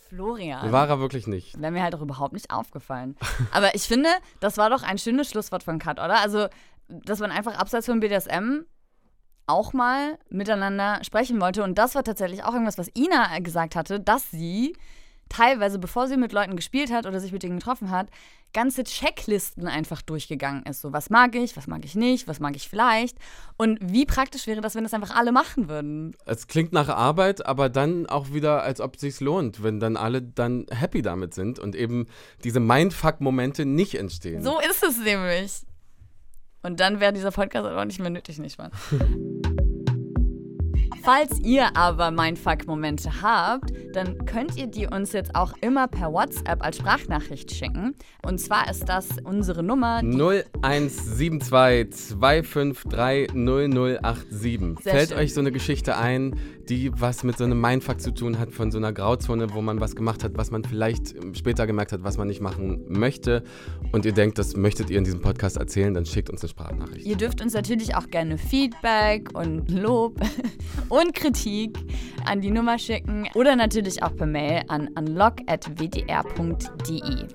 Florian. 0.09 0.71
War 0.71 0.87
er 0.87 0.99
wirklich 0.99 1.27
nicht. 1.27 1.59
Wäre 1.59 1.71
mir 1.71 1.83
halt 1.83 1.93
auch 1.95 2.01
überhaupt 2.01 2.33
nicht 2.33 2.49
aufgefallen. 2.51 3.17
Aber 3.51 3.75
ich 3.75 3.83
finde, 3.83 4.09
das 4.39 4.57
war 4.57 4.69
doch 4.69 4.83
ein 4.83 4.97
schönes 4.97 5.29
Schlusswort 5.29 5.63
von 5.63 5.79
Kat, 5.79 5.99
oder? 5.99 6.19
Also, 6.21 6.47
dass 6.87 7.19
man 7.19 7.31
einfach 7.31 7.57
abseits 7.57 7.87
von 7.87 7.99
BDSM 7.99 8.61
auch 9.47 9.73
mal 9.73 10.17
miteinander 10.29 10.99
sprechen 11.03 11.41
wollte. 11.41 11.63
Und 11.63 11.77
das 11.77 11.95
war 11.95 12.03
tatsächlich 12.03 12.43
auch 12.43 12.53
irgendwas, 12.53 12.77
was 12.77 12.89
Ina 12.95 13.39
gesagt 13.39 13.75
hatte, 13.75 13.99
dass 13.99 14.31
sie 14.31 14.75
teilweise, 15.29 15.79
bevor 15.79 16.07
sie 16.07 16.17
mit 16.17 16.31
Leuten 16.31 16.55
gespielt 16.55 16.91
hat 16.91 17.05
oder 17.05 17.19
sich 17.19 17.31
mit 17.31 17.43
denen 17.43 17.59
getroffen 17.59 17.91
hat, 17.91 18.07
ganze 18.53 18.83
Checklisten 18.83 19.67
einfach 19.67 20.01
durchgegangen 20.01 20.63
ist. 20.63 20.81
So, 20.81 20.93
was 20.93 21.09
mag 21.09 21.35
ich, 21.35 21.55
was 21.57 21.67
mag 21.67 21.83
ich 21.85 21.95
nicht, 21.95 22.27
was 22.27 22.39
mag 22.39 22.55
ich 22.55 22.69
vielleicht. 22.69 23.17
Und 23.57 23.79
wie 23.81 24.05
praktisch 24.05 24.47
wäre 24.47 24.61
das, 24.61 24.75
wenn 24.75 24.83
das 24.83 24.93
einfach 24.93 25.15
alle 25.15 25.31
machen 25.31 25.69
würden? 25.69 26.15
Es 26.25 26.47
klingt 26.47 26.73
nach 26.73 26.89
Arbeit, 26.89 27.45
aber 27.45 27.69
dann 27.69 28.05
auch 28.07 28.33
wieder, 28.33 28.63
als 28.63 28.81
ob 28.81 28.95
es 28.95 29.01
sich 29.01 29.19
lohnt, 29.19 29.63
wenn 29.63 29.79
dann 29.79 29.97
alle 29.97 30.21
dann 30.21 30.65
happy 30.71 31.01
damit 31.01 31.33
sind 31.33 31.59
und 31.59 31.75
eben 31.75 32.07
diese 32.43 32.59
Mindfuck-Momente 32.59 33.65
nicht 33.65 33.95
entstehen. 33.95 34.43
So 34.43 34.59
ist 34.59 34.83
es 34.83 34.97
nämlich. 34.99 35.61
Und 36.63 36.79
dann 36.79 36.99
wäre 36.99 37.13
dieser 37.13 37.31
Podcast 37.31 37.65
auch 37.65 37.85
nicht 37.85 37.99
mehr 37.99 38.09
nötig, 38.09 38.39
nicht 38.39 38.57
wahr? 38.57 38.71
Falls 41.07 41.39
ihr 41.39 41.73
aber 41.77 42.11
Mindfuck-Momente 42.11 43.21
habt, 43.21 43.71
dann 43.93 44.25
könnt 44.25 44.57
ihr 44.57 44.67
die 44.67 44.87
uns 44.87 45.13
jetzt 45.13 45.35
auch 45.35 45.53
immer 45.61 45.87
per 45.87 46.11
WhatsApp 46.11 46.61
als 46.61 46.79
Sprachnachricht 46.79 47.49
schicken. 47.49 47.95
Und 48.25 48.39
zwar 48.39 48.69
ist 48.69 48.89
das 48.89 49.07
unsere 49.23 49.63
Nummer. 49.63 50.01
Die 50.01 50.07
0172 50.07 52.09
253 52.09 53.33
0087. 53.33 54.83
Sehr 54.83 54.93
Fällt 54.93 55.09
schön. 55.11 55.17
euch 55.17 55.33
so 55.33 55.39
eine 55.39 55.53
Geschichte 55.53 55.95
ein, 55.95 56.35
die 56.69 56.91
was 56.93 57.23
mit 57.23 57.37
so 57.37 57.43
einem 57.43 57.59
Mindfuck 57.59 58.01
zu 58.01 58.13
tun 58.13 58.39
hat, 58.39 58.51
von 58.51 58.71
so 58.71 58.77
einer 58.77 58.93
Grauzone, 58.93 59.53
wo 59.53 59.61
man 59.61 59.79
was 59.79 59.95
gemacht 59.95 60.23
hat, 60.23 60.33
was 60.35 60.51
man 60.51 60.63
vielleicht 60.63 61.15
später 61.35 61.67
gemerkt 61.67 61.91
hat, 61.91 62.03
was 62.03 62.17
man 62.17 62.27
nicht 62.27 62.41
machen 62.41 62.85
möchte 62.87 63.43
und 63.91 64.05
ihr 64.05 64.11
denkt, 64.11 64.37
das 64.37 64.55
möchtet 64.55 64.89
ihr 64.89 64.97
in 64.97 65.03
diesem 65.03 65.21
Podcast 65.21 65.57
erzählen, 65.57 65.93
dann 65.93 66.05
schickt 66.05 66.29
uns 66.29 66.41
eine 66.41 66.49
Sprachnachricht. 66.49 67.05
Ihr 67.05 67.15
dürft 67.15 67.41
uns 67.41 67.53
natürlich 67.53 67.95
auch 67.95 68.09
gerne 68.09 68.37
Feedback 68.37 69.29
und 69.33 69.69
Lob 69.71 70.19
und 70.89 71.13
Kritik 71.13 71.77
an 72.25 72.41
die 72.41 72.51
Nummer 72.51 72.77
schicken 72.77 73.27
oder 73.35 73.55
natürlich 73.55 74.03
auch 74.03 74.15
per 74.15 74.27
Mail 74.27 74.63
an 74.67 74.89
unlock.wdr.de. 74.95 76.07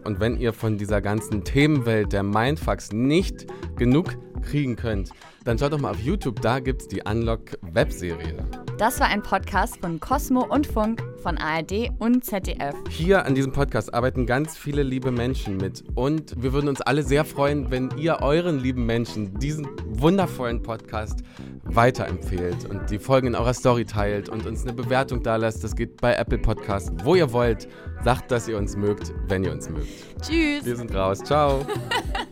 Und 0.05 0.21
wenn 0.21 0.39
ihr 0.39 0.53
von 0.53 0.77
dieser 0.79 1.01
ganzen 1.01 1.45
Themenwelt 1.45 2.13
der 2.13 2.23
Mindfucks 2.23 2.93
nicht 2.93 3.47
genug 3.77 4.17
kriegen 4.43 4.77
könnt, 4.77 5.11
dann 5.45 5.59
schaut 5.59 5.73
doch 5.73 5.81
mal 5.81 5.91
auf 5.91 6.01
YouTube, 6.01 6.41
da 6.41 6.61
gibt's 6.61 6.89
die 6.89 7.03
Unlock-Webserie. 7.03 8.37
Das 8.79 9.01
war 9.01 9.09
ein 9.09 9.23
Podcast 9.23 9.79
von 9.79 10.01
Cosmo 10.01 10.45
und 10.45 10.67
Funk, 10.67 11.03
von 11.23 11.39
ARD 11.39 11.91
und 11.99 12.25
ZDF. 12.25 12.75
Hier 12.89 13.25
an 13.25 13.35
diesem 13.35 13.53
Podcast 13.53 13.95
arbeiten 13.95 14.27
ganz 14.27 14.57
viele 14.57 14.83
liebe 14.83 15.13
Menschen 15.13 15.57
mit 15.57 15.85
und 15.95 16.43
wir 16.43 16.53
würden 16.53 16.69
uns 16.69 16.81
alle 16.81 17.03
sehr 17.03 17.25
freuen, 17.25 17.71
wenn 17.71 17.91
ihr 17.97 18.19
euren 18.23 18.59
lieben 18.59 18.87
Menschen 18.87 19.39
diesen 19.39 19.69
wundervollen 19.87 20.63
Podcast 20.63 21.23
weiterempfehlt 21.65 22.69
und 22.69 22.91
die 22.91 22.99
Folgen 22.99 23.29
in 23.29 23.35
eurer 23.35 23.55
Story 23.55 23.85
teilt 23.85 24.29
und 24.29 24.47
uns 24.47 24.63
eine 24.63 24.73
Bewertung 24.73 25.23
da 25.23 25.37
lasst. 25.37 25.63
Das 25.63 25.77
geht 25.77 26.01
bei 26.01 26.15
Apple 26.15 26.39
Podcasts, 26.39 26.91
wo 27.05 27.15
ihr 27.15 27.33
wollt. 27.33 27.69
Sagt, 28.03 28.33
dass 28.33 28.49
ihr 28.49 28.59
uns 28.59 28.77
mögt, 28.77 29.13
wenn 29.29 29.45
ihr 29.45 29.53
uns 29.53 29.69
mögt. 29.69 29.87
Tschüss! 30.23 30.65
Wir 30.65 30.75
sind 30.75 30.93
raus. 30.93 31.21
Ciao. 31.21 31.65